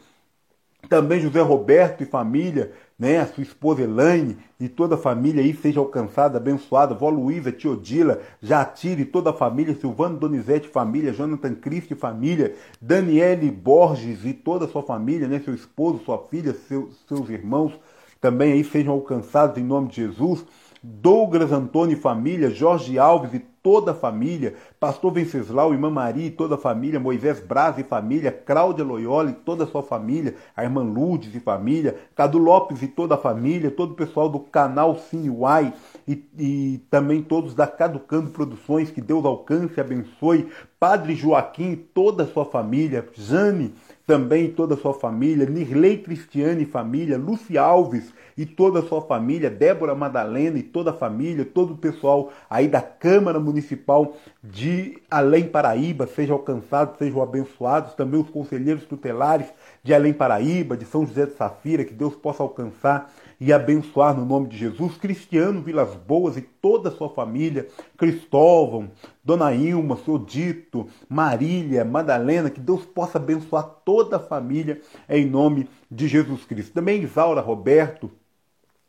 também 0.89 1.19
José 1.19 1.41
Roberto 1.41 2.01
e 2.01 2.05
família, 2.05 2.71
né, 2.97 3.19
a 3.19 3.27
sua 3.27 3.43
esposa 3.43 3.83
Elaine 3.83 4.37
e 4.59 4.67
toda 4.67 4.95
a 4.95 4.97
família 4.97 5.43
aí 5.43 5.55
seja 5.55 5.79
alcançada, 5.79 6.37
abençoada, 6.37 6.95
vó 6.95 7.09
Luísa, 7.09 7.51
Tiodila, 7.51 8.21
Jatira 8.41 9.01
e 9.01 9.05
toda 9.05 9.29
a 9.29 9.33
família, 9.33 9.75
Silvano 9.75 10.17
Donizete 10.17 10.67
família, 10.67 11.13
Jonathan 11.13 11.53
Cristo 11.53 11.93
e 11.93 11.95
família, 11.95 12.55
Daniele 12.81 13.51
Borges 13.51 14.25
e 14.25 14.33
toda 14.33 14.65
a 14.65 14.67
sua 14.67 14.81
família, 14.81 15.27
né, 15.27 15.39
seu 15.39 15.53
esposo, 15.53 16.03
sua 16.03 16.17
filha, 16.27 16.55
seu, 16.67 16.89
seus 17.07 17.29
irmãos, 17.29 17.73
também 18.19 18.53
aí 18.53 18.63
sejam 18.63 18.93
alcançados 18.93 19.57
em 19.57 19.63
nome 19.63 19.89
de 19.89 19.97
Jesus. 19.97 20.43
Douglas 20.81 21.51
Antônio 21.51 21.97
e 21.97 21.99
família, 21.99 22.49
Jorge 22.49 22.97
Alves 22.99 23.33
e 23.33 23.39
toda 23.67 23.91
a 23.91 23.93
família, 23.93 24.55
Pastor 24.79 25.11
Venceslau, 25.11 25.73
Irmã 25.73 25.89
Maria 25.89 26.27
e 26.27 26.31
toda 26.31 26.55
a 26.55 26.57
família, 26.57 27.01
Moisés 27.01 27.39
Braz 27.39 27.77
e 27.77 27.83
família, 27.83 28.31
Cláudia 28.31 28.85
Loyola 28.85 29.31
e 29.31 29.33
toda 29.33 29.65
a 29.65 29.67
sua 29.67 29.83
família, 29.83 30.35
a 30.55 30.63
irmã 30.63 30.81
Lourdes 30.81 31.35
e 31.35 31.39
família, 31.41 31.97
Cadu 32.15 32.37
Lopes 32.37 32.81
e 32.81 32.87
toda 32.87 33.15
a 33.15 33.17
família, 33.17 33.69
todo 33.69 33.91
o 33.91 33.95
pessoal 33.95 34.29
do 34.29 34.39
canal 34.39 34.95
Sim 34.95 35.29
Uai 35.29 35.73
e, 36.07 36.23
e 36.37 36.81
também 36.89 37.21
todos 37.21 37.53
da 37.53 37.67
Caducando 37.67 38.29
Produções, 38.29 38.89
que 38.89 39.01
Deus 39.01 39.25
alcance 39.25 39.73
e 39.77 39.81
abençoe, 39.81 40.47
Padre 40.79 41.13
Joaquim 41.13 41.71
e 41.71 41.75
toda 41.75 42.23
a 42.23 42.27
sua 42.27 42.45
família, 42.45 43.05
Jane 43.15 43.73
também 44.07 44.49
toda 44.49 44.75
a 44.75 44.77
sua 44.77 44.93
família, 44.93 45.45
Nirley 45.45 45.97
Cristiane 45.97 46.63
e 46.63 46.65
família, 46.65 47.17
Luci 47.17 47.57
Alves 47.57 48.13
e 48.37 48.45
toda 48.45 48.79
a 48.79 48.81
sua 48.81 49.01
família, 49.01 49.49
Débora 49.49 49.93
Madalena 49.93 50.57
e 50.57 50.63
toda 50.63 50.91
a 50.91 50.93
família, 50.93 51.43
todo 51.43 51.73
o 51.73 51.77
pessoal 51.77 52.31
aí 52.49 52.69
da 52.69 52.81
Câmara 52.81 53.37
Municipal 53.37 54.15
de 54.41 54.97
Além 55.11 55.43
Paraíba, 55.49 56.07
sejam 56.07 56.37
alcançados, 56.37 56.97
sejam 56.97 57.21
abençoados, 57.21 57.95
também 57.95 58.21
os 58.21 58.29
conselheiros 58.29 58.85
tutelares 58.85 59.47
de 59.83 59.93
Além 59.93 60.13
Paraíba, 60.13 60.77
de 60.77 60.85
São 60.85 61.05
José 61.05 61.25
de 61.25 61.33
Safira, 61.33 61.83
que 61.83 61.93
Deus 61.93 62.15
possa 62.15 62.41
alcançar 62.41 63.11
e 63.39 63.53
abençoar 63.53 64.15
no 64.15 64.25
nome 64.25 64.47
de 64.47 64.57
Jesus, 64.57 64.97
Cristiano 64.97 65.61
Vilas 65.61 65.95
Boas 65.95 66.37
e 66.37 66.41
toda 66.41 66.89
a 66.89 66.91
sua 66.91 67.09
família, 67.09 67.67
Cristóvão, 67.97 68.89
Dona 69.23 69.53
Ilma, 69.53 69.97
seu 69.97 70.17
Dito, 70.17 70.87
Marília, 71.07 71.85
Madalena, 71.85 72.49
que 72.49 72.59
Deus 72.59 72.83
possa 72.85 73.17
abençoar 73.17 73.63
toda 73.85 74.17
a 74.17 74.19
família 74.19 74.81
em 75.07 75.25
nome 75.25 75.69
de 75.89 76.07
Jesus 76.07 76.45
Cristo. 76.45 76.73
Também 76.73 77.03
Isaura 77.03 77.41
Roberto, 77.41 78.11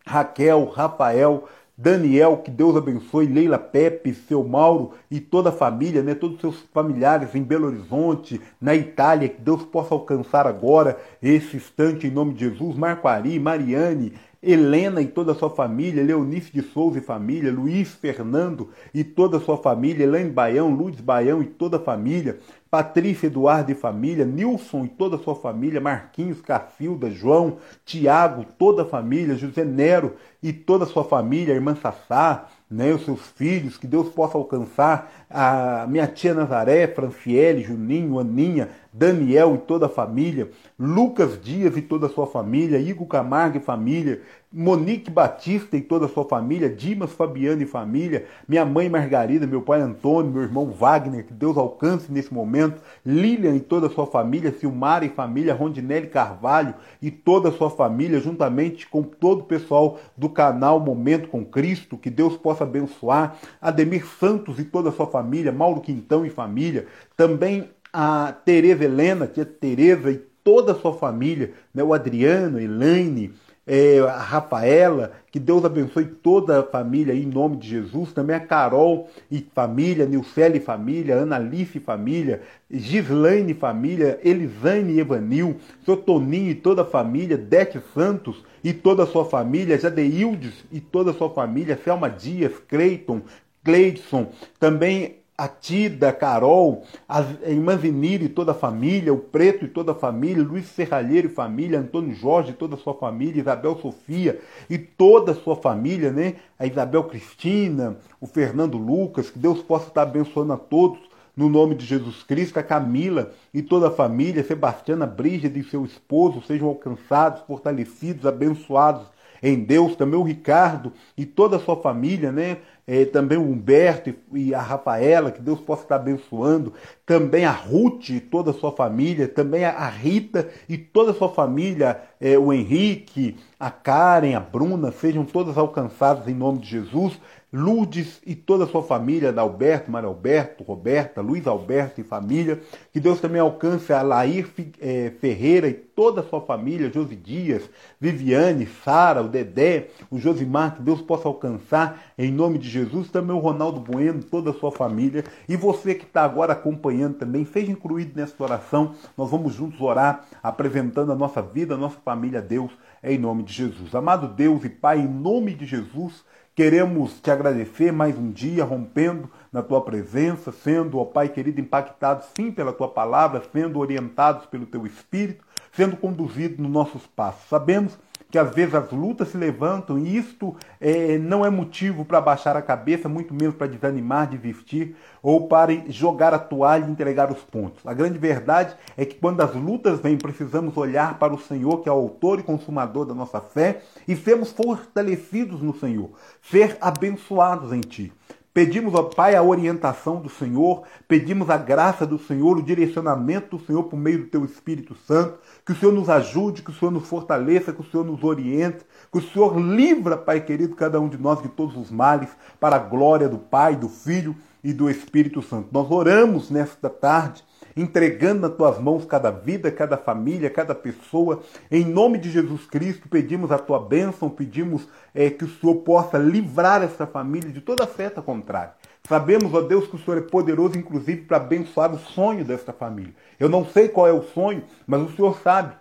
Raquel, 0.06 0.64
Rafael, 0.64 1.46
Daniel, 1.81 2.38
que 2.38 2.51
Deus 2.51 2.75
abençoe, 2.75 3.29
Leila 3.29 3.57
Pepe, 3.57 4.12
seu 4.12 4.43
Mauro 4.43 4.95
e 5.09 5.21
toda 5.21 5.51
a 5.51 5.53
família, 5.53 6.03
né, 6.03 6.12
todos 6.12 6.35
os 6.35 6.41
seus 6.41 6.57
familiares 6.75 7.37
em 7.37 7.43
Belo 7.45 7.69
Horizonte, 7.69 8.41
na 8.61 8.75
Itália, 8.75 9.29
que 9.29 9.41
Deus 9.41 9.62
possa 9.62 9.95
alcançar 9.95 10.45
agora 10.45 10.99
esse 11.23 11.57
instante 11.57 12.09
em 12.09 12.11
nome 12.11 12.35
de 12.35 12.49
Jesus, 12.49 12.77
Marco 12.77 13.07
Ari, 13.07 13.38
Mariane, 13.38 14.12
Helena 14.43 15.01
e 15.01 15.07
toda 15.07 15.33
a 15.33 15.35
sua 15.37 15.51
família, 15.51 16.03
Leonice 16.03 16.53
de 16.53 16.62
Souza 16.62 16.99
e 16.99 17.01
família, 17.01 17.53
Luiz 17.53 17.93
Fernando 17.95 18.71
e 18.93 19.05
toda 19.05 19.37
a 19.37 19.41
sua 19.41 19.57
família, 19.57 20.05
Elaine 20.05 20.31
Baião, 20.31 20.75
Luz 20.75 21.01
Baião 21.01 21.41
e 21.43 21.47
toda 21.47 21.77
a 21.77 21.81
família, 21.81 22.38
Patrícia 22.70 23.26
Eduardo 23.26 23.72
e 23.72 23.74
família, 23.74 24.24
Nilson 24.24 24.85
e 24.85 24.88
toda 24.88 25.16
a 25.16 25.18
sua 25.18 25.35
família, 25.35 25.81
Marquinhos, 25.81 26.40
Cacilda, 26.42 27.11
João, 27.11 27.57
Tiago, 27.85 28.44
toda 28.59 28.83
a 28.83 28.87
família, 28.87 29.37
José 29.37 29.64
Nero 29.64 30.16
e 30.42 30.52
toda 30.52 30.85
a 30.85 30.87
sua 30.87 31.02
família, 31.02 31.54
a 31.54 31.57
irmã 31.57 31.74
Sassá, 31.74 32.46
né, 32.70 32.92
os 32.92 33.04
seus 33.04 33.26
filhos, 33.28 33.78
que 33.78 33.87
Deus 33.87 34.09
possa 34.11 34.37
alcançar 34.37 35.11
a 35.31 35.87
minha 35.88 36.07
tia 36.07 36.35
Nazaré, 36.35 36.87
Franciele, 36.87 37.64
Juninho, 37.64 38.18
Aninha, 38.18 38.68
Daniel 38.98 39.54
e 39.54 39.58
toda 39.58 39.87
a 39.87 39.88
família, 39.88 40.50
Lucas 40.76 41.40
Dias 41.40 41.76
e 41.76 41.82
toda 41.82 42.06
a 42.06 42.11
sua 42.11 42.26
família, 42.26 42.80
Igor 42.80 43.06
Camargo 43.06 43.56
e 43.56 43.61
família, 43.61 44.20
Monique 44.50 45.11
Batista 45.11 45.76
e 45.76 45.80
toda 45.80 46.06
a 46.06 46.08
sua 46.08 46.24
família, 46.24 46.68
Dimas 46.68 47.12
Fabiano 47.12 47.62
e 47.62 47.66
família, 47.66 48.24
minha 48.48 48.64
mãe 48.64 48.88
Margarida, 48.88 49.46
meu 49.46 49.62
pai 49.62 49.80
Antônio, 49.80 50.32
meu 50.32 50.42
irmão 50.42 50.70
Wagner, 50.70 51.26
que 51.26 51.32
Deus 51.32 51.56
alcance 51.56 52.11
nesse 52.11 52.32
momento, 52.32 52.82
Lilian 53.06 53.54
e 53.54 53.61
toda 53.61 53.87
a 53.87 53.90
sua 53.90 54.06
família, 54.06 54.50
Silmara 54.50 55.04
e 55.04 55.11
família, 55.11 55.54
Rondinelli 55.54 56.08
Carvalho 56.08 56.74
e 57.00 57.11
toda 57.11 57.50
a 57.50 57.52
sua 57.52 57.70
família, 57.70 58.18
juntamente 58.18 58.88
com 58.88 59.02
todo 59.02 59.42
o 59.42 59.44
pessoal 59.44 60.00
do 60.16 60.28
canal 60.28 60.80
Momento 60.80 61.28
com 61.28 61.44
Cristo, 61.44 61.96
que 61.96 62.11
Deus 62.11 62.37
possa 62.37 62.64
abençoar, 62.64 63.37
Ademir 63.61 64.06
Santos 64.18 64.58
e 64.58 64.64
toda 64.64 64.88
a 64.88 64.92
sua 64.92 65.06
família, 65.06 65.52
Mauro 65.52 65.82
Quintão 65.82 66.26
e 66.26 66.30
família, 66.30 66.87
também 67.16 67.68
a 68.00 68.30
Tereza 68.30 68.84
Helena, 68.84 69.26
tia 69.26 69.44
Tereza 69.44 70.08
e 70.08 70.18
toda 70.44 70.70
a 70.70 70.74
sua 70.76 70.94
família, 70.94 71.52
né, 71.74 71.82
o 71.82 71.92
Adriano, 71.92 72.61
Elaine, 72.61 73.34
é, 73.66 73.98
a 73.98 74.18
Rafaela, 74.18 75.14
que 75.32 75.40
Deus 75.40 75.64
abençoe 75.64 76.04
toda 76.04 76.61
a 76.61 76.62
família 76.62 77.12
em 77.12 77.26
nome 77.26 77.56
de 77.56 77.68
Jesus, 77.68 78.12
também 78.12 78.37
a 78.37 78.40
Carol 78.40 79.11
e 79.28 79.44
família, 79.52 80.06
Nilcele 80.06 80.58
e 80.58 80.61
família, 80.61 81.16
Ana 81.16 81.34
Alice 81.34 81.76
e 81.76 81.80
família, 81.80 82.40
Gislaine 82.70 83.50
e 83.50 83.54
família, 83.54 84.20
Elisane 84.22 84.92
e 84.92 85.00
Evanil, 85.00 85.56
seu 85.84 85.96
Toninho 85.96 86.52
e 86.52 86.54
toda 86.54 86.82
a 86.82 86.87
família, 86.87 87.37
Dete 87.37 87.80
Santos 87.92 88.44
e 88.62 88.72
toda 88.72 89.02
a 89.02 89.06
sua 89.08 89.24
família, 89.24 89.76
Jadeildes 89.76 90.64
e 90.70 90.78
toda 90.80 91.11
a 91.11 91.14
sua 91.14 91.30
família, 91.30 91.76
Selma 91.82 92.08
Dias, 92.08 92.52
Cleiton, 92.68 93.22
Cleidson, 93.64 94.30
também 94.61 95.17
a 95.38 95.46
Tida, 95.46 96.12
Carol, 96.12 96.83
a 97.09 97.20
irmã 97.46 97.77
Vinir 97.77 98.20
e 98.24 98.29
toda 98.29 98.51
a 98.51 98.55
família, 98.55 99.14
o 99.14 99.18
Preto 99.18 99.64
e 99.64 99.68
toda 99.68 99.92
a 99.92 99.94
família, 99.94 100.42
Luiz 100.42 100.66
Serralheiro 100.66 101.29
e 101.29 101.31
família, 101.31 101.79
Antônio 101.79 102.12
Jorge 102.12 102.51
e 102.51 102.55
toda 102.55 102.74
a 102.74 102.79
sua 102.79 102.92
família, 102.92 103.40
Isabel 103.40 103.77
Sofia 103.77 104.40
e 104.68 104.77
toda 104.77 105.31
a 105.31 105.35
sua 105.37 105.55
família, 105.55 106.11
né? 106.11 106.35
A 106.59 106.66
Isabel 106.66 107.05
Cristina, 107.05 107.96
o 108.20 108.27
Fernando 108.27 108.77
Lucas, 108.77 109.31
que 109.31 109.38
Deus 109.38 109.62
possa 109.62 109.87
estar 109.87 110.03
abençoando 110.03 110.55
a 110.55 110.57
todos 110.57 110.98
no 111.37 111.48
nome 111.48 111.77
de 111.77 111.87
Jesus 111.87 112.24
Cristo, 112.24 112.59
a 112.59 112.64
Camila 112.64 113.33
e 113.55 113.62
toda 113.62 113.87
a 113.87 113.92
família, 113.92 114.42
Sebastiana 114.42 115.07
Brígida 115.07 115.57
e 115.57 115.62
seu 115.62 115.85
esposo 115.85 116.42
sejam 116.42 116.66
alcançados, 116.66 117.42
fortalecidos, 117.42 118.27
abençoados 118.27 119.07
em 119.40 119.62
Deus, 119.62 119.94
também 119.94 120.18
o 120.18 120.24
Ricardo 120.24 120.92
e 121.16 121.24
toda 121.24 121.57
a 121.57 121.61
sua 121.61 121.77
família, 121.77 122.33
né? 122.33 122.59
É, 122.88 123.05
também 123.05 123.37
o 123.37 123.42
Humberto 123.42 124.14
e, 124.33 124.55
a 124.55 124.62
Rafaela, 124.62 125.31
que 125.31 125.42
Deus 125.42 125.61
possa 125.61 125.83
estar 125.83 125.96
abençoando, 125.96 126.72
também 127.05 127.44
a 127.44 127.51
Ruth 127.51 128.09
e 128.09 128.18
toda 128.18 128.51
a 128.51 128.55
sua 128.55 128.72
família, 128.72 129.29
também 129.29 129.62
a, 129.66 129.88
Rita 129.90 130.48
e 130.66 130.79
toda 130.79 131.11
a 131.11 131.14
sua 131.14 131.29
família, 131.29 132.01
é, 132.18 132.38
o 132.38 132.51
Henrique, 132.51 133.37
a 133.61 133.70
Karen, 133.70 134.35
a 134.35 134.40
Bruna, 134.40 134.90
sejam 134.90 135.22
todas 135.22 135.59
alcançadas 135.59 136.27
em 136.29 136.35
nome 136.35 136.61
de 136.61 136.68
Jesus. 136.68 137.20
Lourdes 137.51 138.20
e 138.27 138.35
toda 138.35 138.64
a 138.64 138.66
sua 138.66 138.83
família, 138.83 139.35
Alberto, 139.35 139.90
Maria 139.90 140.09
Alberto, 140.09 140.62
Roberta, 140.62 141.22
Luiz 141.22 141.46
Alberto 141.46 141.98
e 141.98 142.05
família. 142.05 142.61
Que 142.92 143.01
Deus 143.01 143.20
também 143.20 143.40
alcance 143.40 143.90
a 143.90 144.03
Lair 144.03 144.46
é, 144.79 145.11
Ferreira 145.18 145.66
e 145.66 145.72
toda 145.72 146.20
a 146.20 146.24
sua 146.24 146.42
família, 146.42 146.92
Josi 146.92 147.16
Dias, 147.16 147.62
Viviane, 147.98 148.66
Sara, 148.85 149.22
o 149.22 149.29
Dedé, 149.29 149.88
o 150.11 150.18
Josimar, 150.18 150.77
que 150.77 150.83
Deus 150.83 151.01
possa 151.01 151.27
alcançar 151.27 152.12
em 152.18 152.31
nome 152.31 152.59
de 152.59 152.68
Jesus. 152.68 152.78
Também 153.12 153.35
o 153.35 153.41
Ronaldo 153.41 153.81
Bueno, 153.81 154.23
toda 154.23 154.51
a 154.51 154.55
sua 154.55 154.71
família. 154.71 155.25
E 155.49 155.57
você 155.57 155.95
que 155.95 156.05
está 156.05 156.25
agora 156.25 156.53
acompanhando 156.53 157.14
também, 157.17 157.45
seja 157.45 157.73
incluído 157.73 158.12
nessa 158.14 158.43
oração. 158.43 158.95
Nós 159.17 159.31
vamos 159.31 159.55
juntos 159.55 159.81
orar, 159.81 160.25
apresentando 160.43 161.12
a 161.12 161.17
nossa 161.17 161.43
vida, 161.43 161.75
a 161.75 161.79
nossa 161.79 161.99
família 162.05 162.38
a 162.38 162.43
Deus, 162.43 162.71
em 163.03 163.19
nome 163.19 163.43
de 163.43 163.53
Jesus. 163.53 163.95
Amado 163.95 164.29
Deus 164.29 164.64
e 164.64 164.69
Pai, 164.69 165.01
em 165.01 165.09
nome 165.09 165.55
de 165.55 165.67
Jesus. 165.67 166.25
Queremos 166.55 167.21
te 167.21 167.31
agradecer 167.31 167.93
mais 167.93 168.19
um 168.19 168.33
dia, 168.33 168.64
rompendo 168.64 169.31
na 169.53 169.62
tua 169.62 169.81
presença, 169.81 170.51
sendo, 170.51 170.99
ó 170.99 171.05
Pai 171.05 171.29
querido, 171.29 171.61
impactados 171.61 172.27
sim 172.35 172.51
pela 172.51 172.73
tua 172.73 172.88
palavra, 172.88 173.43
sendo 173.53 173.79
orientados 173.79 174.45
pelo 174.47 174.67
teu 174.67 174.85
Espírito, 174.85 175.45
sendo 175.71 175.97
conduzidos 175.97 176.59
nos 176.59 176.71
nossos 176.71 177.07
passos. 177.07 177.49
Sabemos 177.49 177.97
que 178.31 178.38
às 178.38 178.55
vezes 178.55 178.75
as 178.75 178.91
lutas 178.91 179.29
se 179.29 179.37
levantam 179.37 179.99
e 179.99 180.17
isto 180.17 180.55
é, 180.81 181.17
não 181.17 181.45
é 181.45 181.51
motivo 181.51 182.05
para 182.05 182.21
baixar 182.21 182.57
a 182.57 182.62
cabeça, 182.62 183.09
muito 183.09 183.33
menos 183.33 183.55
para 183.55 183.67
desanimar, 183.67 184.29
desistir 184.29 184.95
ou 185.23 185.49
para 185.49 185.73
jogar 185.88 186.35
a 186.35 186.38
toalha 186.38 186.85
e 186.87 186.91
entregar 186.91 187.33
os 187.33 187.41
pontos. 187.41 187.87
A 187.87 187.95
grande 187.95 188.19
verdade 188.19 188.75
é 188.97 189.05
que 189.05 189.17
quando 189.17 189.41
as 189.41 189.55
lutas 189.55 190.01
vêm, 190.01 190.19
precisamos 190.19 190.77
olhar 190.77 191.19
para 191.19 191.33
o 191.33 191.41
Senhor, 191.41 191.83
que 191.83 191.88
é 191.88 191.93
o 191.93 191.97
autor 191.97 192.38
e 192.38 192.43
consumador 192.43 193.07
da 193.07 193.14
nossa 193.14 193.41
fé, 193.41 193.81
e 194.07 194.14
sermos 194.14 194.53
fortalecidos 194.53 195.62
no 195.62 195.75
Senhor, 195.75 196.11
ser 196.43 196.77
abençoados 196.81 197.73
em 197.73 197.81
Ti. 197.81 198.12
Pedimos 198.52 198.94
ao 198.94 199.11
Pai 199.11 199.37
a 199.37 199.42
orientação 199.42 200.20
do 200.20 200.28
Senhor, 200.28 200.82
pedimos 201.06 201.48
a 201.48 201.56
graça 201.56 202.06
do 202.06 202.18
Senhor, 202.18 202.56
o 202.56 202.62
direcionamento 202.62 203.56
do 203.56 203.64
Senhor 203.64 203.84
por 203.84 203.96
meio 203.96 204.20
do 204.20 204.30
Teu 204.30 204.44
Espírito 204.44 204.96
Santo, 205.06 205.38
que 205.64 205.72
o 205.72 205.76
Senhor 205.76 205.92
nos 205.92 206.08
ajude, 206.08 206.62
que 206.62 206.70
o 206.70 206.74
Senhor 206.74 206.90
nos 206.90 207.06
fortaleça, 207.06 207.72
que 207.72 207.80
o 207.80 207.90
Senhor 207.90 208.04
nos 208.04 208.24
oriente, 208.24 208.84
que 209.12 209.18
o 209.18 209.22
Senhor 209.22 209.56
livra, 209.58 210.16
Pai 210.16 210.40
querido, 210.40 210.74
cada 210.74 211.00
um 211.00 211.08
de 211.08 211.18
nós 211.18 211.40
de 211.42 211.48
todos 211.48 211.76
os 211.76 211.90
males, 211.90 212.30
para 212.58 212.76
a 212.76 212.80
glória 212.80 213.28
do 213.28 213.38
Pai, 213.38 213.76
do 213.76 213.88
Filho 213.88 214.34
e 214.64 214.72
do 214.72 214.90
Espírito 214.90 215.40
Santo. 215.40 215.68
Nós 215.70 215.90
oramos 215.90 216.50
nesta 216.50 216.90
tarde 216.90 217.44
entregando 217.81 218.49
nas 218.49 218.57
tuas 218.57 218.79
mãos 218.79 219.05
cada 219.05 219.31
vida, 219.31 219.71
cada 219.71 219.97
família, 219.97 220.51
cada 220.51 220.75
pessoa. 220.75 221.41
Em 221.71 221.85
nome 221.85 222.19
de 222.19 222.31
Jesus 222.31 222.67
Cristo, 222.67 223.09
pedimos 223.09 223.53
a 223.53 223.59
tua 223.59 223.79
bênção, 223.79 224.29
pedimos 224.29 224.88
é, 225.14 225.31
que 225.31 225.45
o 225.45 225.49
Senhor 225.49 225.77
possa 225.77 226.19
livrar 226.19 226.83
essa 226.83 227.07
família 227.07 227.51
de 227.51 227.61
toda 227.61 227.87
seta 227.87 228.21
contrária. 228.21 228.73
Sabemos, 229.09 229.55
ó 229.55 229.61
Deus, 229.61 229.87
que 229.87 229.97
o 229.97 229.99
Senhor 229.99 230.19
é 230.19 230.23
poderoso, 230.23 230.77
inclusive, 230.77 231.23
para 231.23 231.38
abençoar 231.38 231.95
o 231.95 231.99
sonho 231.99 232.45
desta 232.45 232.73
família. 232.73 233.14
Eu 233.38 233.49
não 233.49 233.64
sei 233.64 233.88
qual 233.88 234.07
é 234.07 234.12
o 234.12 234.23
sonho, 234.23 234.62
mas 234.87 235.01
o 235.01 235.14
Senhor 235.14 235.38
sabe. 235.38 235.75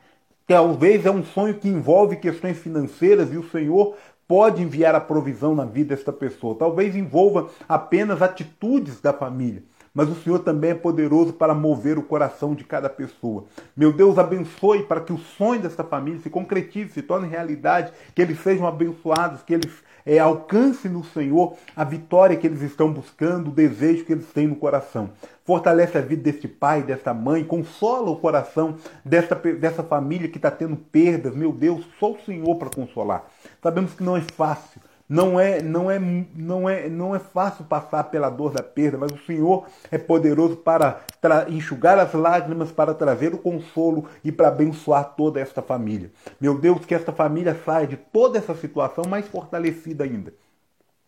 Talvez 0.45 1.05
é 1.05 1.11
um 1.11 1.23
sonho 1.23 1.55
que 1.55 1.67
envolve 1.67 2.15
questões 2.17 2.57
financeiras 2.57 3.33
e 3.33 3.37
o 3.37 3.49
Senhor 3.49 3.95
pode 4.25 4.61
enviar 4.61 4.95
a 4.95 5.01
provisão 5.01 5.55
na 5.55 5.65
vida 5.65 5.95
desta 5.95 6.13
pessoa. 6.13 6.55
Talvez 6.55 6.95
envolva 6.95 7.49
apenas 7.67 8.21
atitudes 8.21 9.01
da 9.01 9.11
família 9.11 9.63
mas 9.97 10.09
o 10.09 10.15
Senhor 10.15 10.37
também 10.37 10.69
é 10.69 10.75
poderoso 10.75 11.33
para 11.33 11.55
mover 11.55 11.97
o 11.97 12.03
coração 12.03 12.53
de 12.53 12.63
cada 12.63 12.87
pessoa. 12.87 13.45
Meu 13.75 13.91
Deus, 13.91 14.19
abençoe 14.19 14.83
para 14.83 15.01
que 15.01 15.11
o 15.11 15.17
sonho 15.17 15.59
dessa 15.59 15.83
família 15.83 16.19
se 16.21 16.29
concretize, 16.29 16.91
se 16.91 17.01
torne 17.01 17.27
realidade, 17.27 17.91
que 18.13 18.21
eles 18.21 18.39
sejam 18.41 18.67
abençoados, 18.67 19.41
que 19.41 19.55
eles 19.55 19.71
é, 20.05 20.19
alcancem 20.19 20.91
no 20.91 21.03
Senhor 21.03 21.55
a 21.75 21.83
vitória 21.83 22.37
que 22.37 22.45
eles 22.45 22.61
estão 22.61 22.93
buscando, 22.93 23.47
o 23.47 23.51
desejo 23.51 24.05
que 24.05 24.13
eles 24.13 24.27
têm 24.27 24.45
no 24.45 24.55
coração. 24.55 25.09
Fortalece 25.43 25.97
a 25.97 26.01
vida 26.01 26.21
deste 26.21 26.47
pai, 26.47 26.83
desta 26.83 27.11
mãe, 27.11 27.43
consola 27.43 28.11
o 28.11 28.17
coração 28.17 28.75
dessa, 29.03 29.33
dessa 29.33 29.81
família 29.81 30.29
que 30.29 30.37
está 30.37 30.51
tendo 30.51 30.75
perdas. 30.75 31.35
Meu 31.35 31.51
Deus, 31.51 31.83
só 31.99 32.11
o 32.11 32.19
Senhor 32.23 32.55
para 32.57 32.69
consolar. 32.69 33.25
Sabemos 33.63 33.95
que 33.95 34.03
não 34.03 34.15
é 34.15 34.21
fácil, 34.21 34.79
não 35.09 35.39
é, 35.39 35.61
não 35.61 35.89
é, 35.89 35.99
não 35.99 36.69
é, 36.69 36.89
não 36.89 37.15
é 37.15 37.19
fácil 37.19 37.63
passar 37.65 38.03
pela 38.05 38.29
dor 38.29 38.51
da 38.51 38.61
perda, 38.61 38.97
mas 38.97 39.11
o 39.11 39.25
Senhor 39.25 39.65
é 39.89 39.97
poderoso 39.97 40.57
para 40.57 41.01
enxugar 41.49 41.97
as 41.97 42.13
lágrimas, 42.13 42.71
para 42.71 42.93
trazer 42.93 43.33
o 43.33 43.37
consolo 43.37 44.05
e 44.23 44.31
para 44.31 44.49
abençoar 44.49 45.15
toda 45.15 45.39
esta 45.39 45.61
família. 45.61 46.11
Meu 46.41 46.57
Deus, 46.57 46.85
que 46.85 46.93
esta 46.93 47.11
família 47.11 47.57
saia 47.65 47.87
de 47.87 47.95
toda 47.95 48.37
essa 48.37 48.55
situação 48.55 49.05
mais 49.07 49.27
fortalecida 49.27 50.03
ainda. 50.03 50.33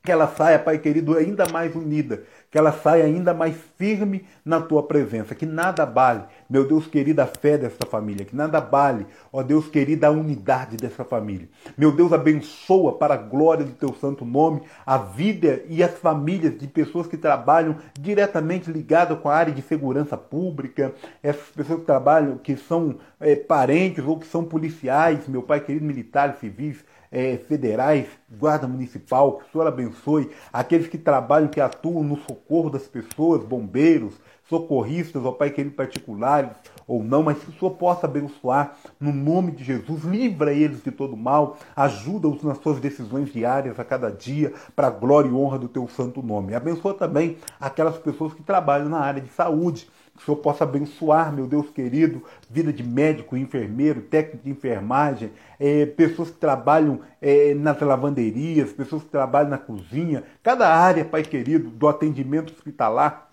Que 0.02 0.12
ela 0.12 0.28
saia, 0.28 0.58
Pai 0.58 0.78
querido, 0.78 1.18
ainda 1.18 1.48
mais 1.50 1.76
unida, 1.76 2.24
que 2.50 2.58
ela 2.58 2.72
saia 2.72 3.04
ainda 3.04 3.34
mais 3.34 3.56
firme 3.78 4.26
na 4.44 4.62
tua 4.62 4.82
presença, 4.84 5.36
que 5.36 5.46
nada 5.46 5.86
bale, 5.86 6.24
meu 6.50 6.66
Deus 6.66 6.88
querido, 6.88 7.22
a 7.22 7.26
fé 7.26 7.58
dessa 7.58 7.86
família, 7.86 8.26
que 8.26 8.36
nada 8.36 8.62
bale, 8.62 9.06
ó 9.32 9.44
Deus 9.44 9.68
querido, 9.68 10.06
a 10.06 10.10
unidade 10.10 10.78
dessa 10.78 11.04
família. 11.04 11.50
Meu 11.78 11.92
Deus, 11.92 12.14
abençoa 12.14 12.98
para 12.98 13.14
a 13.14 13.18
glória 13.18 13.66
do 13.66 13.74
teu 13.74 13.94
santo 13.94 14.26
nome 14.26 14.62
a 14.86 14.98
vida 14.98 15.62
e 15.68 15.84
as 15.84 15.94
famílias 15.96 16.58
de 16.58 16.68
pessoas 16.68 17.06
que 17.06 17.18
trabalham 17.18 17.76
diretamente 18.00 18.72
ligadas 18.72 19.20
com 19.20 19.30
a 19.30 19.36
área 19.36 19.54
de 19.54 19.62
segurança 19.62 20.18
pública, 20.18 20.94
essas 21.22 21.50
pessoas 21.50 21.82
que 21.82 21.86
trabalham, 21.86 22.38
que 22.38 22.56
são 22.56 22.96
é, 23.20 23.36
parentes 23.36 24.04
ou 24.06 24.18
que 24.18 24.26
são 24.26 24.44
policiais, 24.44 25.28
meu 25.28 25.44
Pai 25.44 25.60
querido, 25.60 25.86
militares, 25.86 26.40
civis, 26.40 26.84
é, 27.12 27.38
federais, 27.38 28.08
guarda 28.30 28.68
municipal, 28.68 29.38
que 29.38 29.46
o 29.46 29.52
Senhor 29.52 29.68
abençoe, 29.68 30.30
aqueles 30.54 30.88
que 30.88 30.98
trabalham, 30.98 31.48
que 31.48 31.62
atuam 31.62 32.04
no 32.04 32.18
socorro 32.18 32.70
das 32.70 32.88
pessoas, 32.88 33.44
bombeiros, 33.44 34.14
socorristas, 34.50 35.24
ó 35.24 35.32
Pai 35.32 35.52
querido, 35.52 35.76
particulares 35.76 36.52
ou 36.88 37.04
não, 37.04 37.22
mas 37.22 37.38
que 37.38 37.50
o 37.50 37.54
Senhor 37.54 37.72
possa 37.76 38.08
abençoar 38.08 38.76
no 39.00 39.14
nome 39.14 39.52
de 39.52 39.64
Jesus, 39.64 40.04
livra 40.04 40.52
eles 40.52 40.84
de 40.84 40.92
todo 40.92 41.16
mal, 41.16 41.58
ajuda-os 41.76 42.42
nas 42.42 42.58
suas 42.58 42.80
decisões 42.80 43.32
diárias 43.32 43.80
a 43.80 43.86
cada 43.86 44.10
dia, 44.12 44.52
para 44.76 44.88
a 44.88 44.92
glória 44.92 45.30
e 45.30 45.34
honra 45.34 45.60
do 45.60 45.68
teu 45.68 45.88
santo 45.88 46.24
nome. 46.24 46.56
Abençoa 46.56 46.96
também 46.96 47.38
aquelas 47.60 47.98
pessoas 48.00 48.34
que 48.34 48.42
trabalham 48.42 48.90
na 48.90 49.00
área 49.00 49.22
de 49.22 49.30
saúde, 49.30 49.88
que 50.20 50.24
o 50.24 50.26
Senhor 50.26 50.38
possa 50.38 50.66
abençoar, 50.66 51.32
meu 51.34 51.48
Deus 51.48 51.70
querido, 51.70 52.22
vida 52.50 52.74
de 52.74 52.84
médico, 52.84 53.38
enfermeiro, 53.38 54.02
técnico 54.02 54.44
de 54.44 54.52
enfermagem, 54.52 55.32
é, 55.58 55.86
pessoas 55.86 56.30
que 56.30 56.38
trabalham 56.38 57.00
é, 57.22 57.54
nas 57.54 57.80
lavanderias, 57.80 58.74
pessoas 58.74 59.04
que 59.04 59.10
trabalham 59.10 59.50
na 59.50 59.58
cozinha, 59.58 60.24
cada 60.44 60.68
área, 60.68 61.06
Pai 61.06 61.24
querido, 61.24 61.70
do 61.70 61.88
atendimento 61.88 62.54
hospitalar 62.54 63.29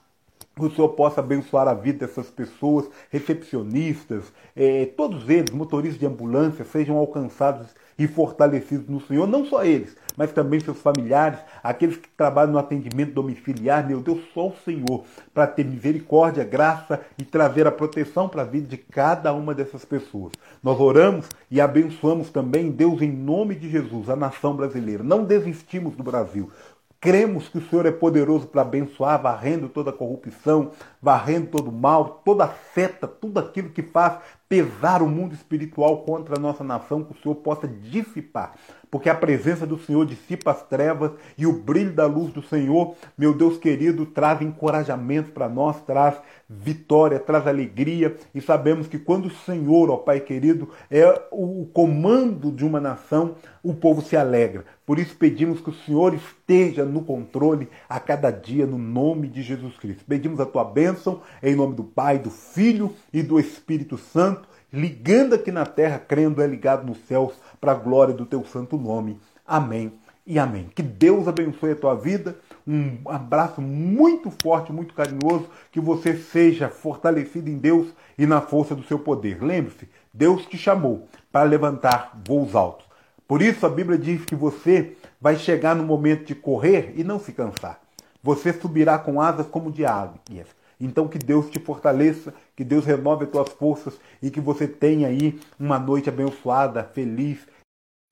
o 0.59 0.71
Senhor 0.71 0.88
possa 0.90 1.21
abençoar 1.21 1.69
a 1.69 1.75
vida 1.75 2.07
dessas 2.07 2.31
pessoas, 2.31 2.88
recepcionistas, 3.11 4.33
eh, 4.57 4.87
todos 4.97 5.29
eles, 5.29 5.51
motoristas 5.51 6.01
de 6.01 6.07
ambulância, 6.07 6.64
sejam 6.64 6.97
alcançados 6.97 7.66
e 7.99 8.07
fortalecidos 8.07 8.88
no 8.88 8.99
Senhor, 9.01 9.27
não 9.27 9.45
só 9.45 9.64
eles, 9.64 9.95
mas 10.16 10.33
também 10.33 10.59
seus 10.59 10.79
familiares, 10.79 11.38
aqueles 11.62 11.97
que 11.99 12.09
trabalham 12.16 12.53
no 12.53 12.59
atendimento 12.59 13.12
domiciliar, 13.12 13.87
meu 13.87 14.01
Deus, 14.01 14.21
só 14.33 14.49
o 14.49 14.57
Senhor, 14.64 15.05
para 15.35 15.47
ter 15.47 15.64
misericórdia, 15.64 16.42
graça 16.42 17.03
e 17.19 17.25
trazer 17.25 17.66
a 17.66 17.73
proteção 17.73 18.27
para 18.27 18.40
a 18.40 18.47
vida 18.47 18.66
de 18.66 18.79
cada 18.79 19.35
uma 19.35 19.55
dessas 19.55 19.85
pessoas. 19.85 20.33
Nós 20.62 20.81
oramos 20.81 21.29
e 21.51 21.61
abençoamos 21.61 22.31
também, 22.31 22.71
Deus, 22.71 23.03
em 23.03 23.12
nome 23.12 23.55
de 23.55 23.69
Jesus, 23.69 24.09
a 24.09 24.16
nação 24.16 24.57
brasileira. 24.57 25.03
Não 25.03 25.23
desistimos 25.23 25.95
do 25.95 26.03
Brasil. 26.03 26.51
Cremos 27.00 27.48
que 27.48 27.59
o 27.59 27.68
Senhor 27.68 27.87
é 27.87 27.92
poderoso 27.92 28.46
para 28.46 28.62
abençoar, 28.62 29.20
varrendo 29.20 29.68
toda 29.68 29.92
corrupção, 29.92 30.72
varrendo 31.00 31.48
todo 31.48 31.70
mal, 31.70 32.22
toda 32.24 32.48
seta, 32.74 33.06
tudo 33.06 33.38
aquilo 33.38 33.70
que 33.70 33.82
faz 33.82 34.18
pesar 34.48 35.02
o 35.02 35.09
mundo 35.09 35.35
espiritual 35.35 36.02
contra 36.02 36.37
a 36.37 36.40
nossa 36.40 36.62
nação, 36.62 37.02
que 37.02 37.12
o 37.12 37.22
Senhor 37.22 37.35
possa 37.37 37.66
dissipar. 37.66 38.54
Porque 38.90 39.09
a 39.09 39.14
presença 39.14 39.66
do 39.66 39.78
Senhor 39.78 40.06
dissipa 40.06 40.52
as 40.52 40.62
trevas 40.62 41.11
e 41.37 41.46
o 41.46 41.52
brilho 41.52 41.92
da 41.92 42.06
luz 42.06 42.32
do 42.32 42.42
Senhor, 42.42 42.94
meu 43.18 43.35
Deus 43.35 43.59
querido, 43.59 44.06
traz 44.06 44.40
encorajamento 44.40 45.32
para 45.32 45.48
nós, 45.48 45.80
traz 45.82 46.16
vitória, 46.48 47.18
traz 47.18 47.46
alegria. 47.46 48.16
E 48.35 48.40
sabemos 48.40 48.87
que 48.87 48.98
quando 48.98 49.26
o 49.26 49.30
Senhor, 49.30 49.90
ó 49.90 49.96
Pai 49.96 50.20
querido, 50.20 50.70
é 50.90 51.04
o 51.32 51.66
comando 51.72 52.52
de 52.52 52.64
uma 52.64 52.80
nação, 52.80 53.35
o 53.62 53.74
povo 53.74 54.00
se 54.00 54.16
alegra. 54.16 54.64
Por 54.87 55.00
isso 55.00 55.16
pedimos 55.16 55.61
que 55.61 55.70
o 55.70 55.74
Senhor 55.74 56.14
esteja 56.14 56.85
no 56.85 57.02
controle 57.02 57.68
a 57.88 57.98
cada 57.98 58.30
dia, 58.30 58.64
no 58.64 58.78
nome 58.78 59.26
de 59.26 59.42
Jesus 59.42 59.76
Cristo. 59.76 60.04
Pedimos 60.06 60.38
a 60.38 60.46
tua 60.46 60.62
bênção 60.62 61.20
em 61.42 61.56
nome 61.56 61.74
do 61.74 61.82
Pai, 61.82 62.20
do 62.20 62.30
Filho 62.30 62.94
e 63.12 63.20
do 63.20 63.40
Espírito 63.40 63.98
Santo, 63.98 64.36
ligando 64.76 65.34
aqui 65.34 65.50
na 65.50 65.64
terra, 65.64 65.98
crendo 65.98 66.42
é 66.42 66.46
ligado 66.46 66.86
nos 66.86 66.98
céus, 67.06 67.32
para 67.58 67.72
a 67.72 67.74
glória 67.74 68.12
do 68.12 68.26
teu 68.26 68.44
santo 68.44 68.76
nome. 68.76 69.18
Amém 69.46 69.94
e 70.26 70.38
amém. 70.38 70.68
Que 70.74 70.82
Deus 70.82 71.26
abençoe 71.26 71.72
a 71.72 71.76
tua 71.76 71.94
vida. 71.94 72.36
Um 72.66 72.98
abraço 73.06 73.62
muito 73.62 74.30
forte, 74.42 74.72
muito 74.72 74.92
carinhoso. 74.92 75.46
Que 75.72 75.80
você 75.80 76.14
seja 76.18 76.68
fortalecido 76.68 77.48
em 77.48 77.56
Deus 77.56 77.88
e 78.18 78.26
na 78.26 78.42
força 78.42 78.74
do 78.74 78.84
seu 78.84 78.98
poder. 78.98 79.42
Lembre-se, 79.42 79.88
Deus 80.12 80.44
te 80.44 80.58
chamou 80.58 81.08
para 81.32 81.44
levantar 81.44 82.20
voos 82.26 82.54
altos. 82.54 82.86
Por 83.26 83.40
isso 83.40 83.64
a 83.64 83.70
Bíblia 83.70 83.98
diz 83.98 84.26
que 84.26 84.36
você 84.36 84.94
vai 85.18 85.36
chegar 85.36 85.74
no 85.74 85.84
momento 85.84 86.26
de 86.26 86.34
correr 86.34 86.92
e 86.96 87.02
não 87.02 87.18
se 87.18 87.32
cansar. 87.32 87.80
Você 88.22 88.52
subirá 88.52 88.98
com 88.98 89.22
asas 89.22 89.46
como 89.46 89.72
de 89.72 89.86
águias. 89.86 90.48
Então 90.80 91.08
que 91.08 91.18
Deus 91.18 91.48
te 91.50 91.58
fortaleça, 91.58 92.34
que 92.54 92.64
Deus 92.64 92.84
renove 92.84 93.24
as 93.24 93.30
tuas 93.30 93.48
forças 93.50 93.98
e 94.22 94.30
que 94.30 94.40
você 94.40 94.68
tenha 94.68 95.08
aí 95.08 95.38
uma 95.58 95.78
noite 95.78 96.08
abençoada, 96.08 96.84
feliz. 96.84 97.46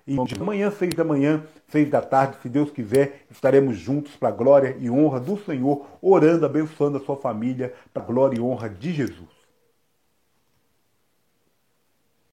E 0.07 0.16
amanhã, 0.38 0.70
seis 0.70 0.94
da 0.94 1.05
manhã, 1.05 1.44
seis 1.68 1.88
da 1.90 2.00
tarde, 2.00 2.37
se 2.42 2.48
Deus 2.48 2.70
quiser, 2.70 3.24
estaremos 3.31 3.77
juntos 3.77 4.14
para 4.16 4.29
a 4.29 4.33
glória 4.33 4.77
e 4.79 4.90
honra 4.90 5.18
do 5.18 5.38
Senhor, 5.38 5.87
orando, 6.00 6.44
abençoando 6.44 6.98
a 6.98 7.00
sua 7.00 7.16
família, 7.16 7.72
para 7.92 8.03
a 8.03 8.07
glória 8.07 8.37
e 8.37 8.40
honra 8.40 8.68
de 8.68 8.92
Jesus. 8.92 9.34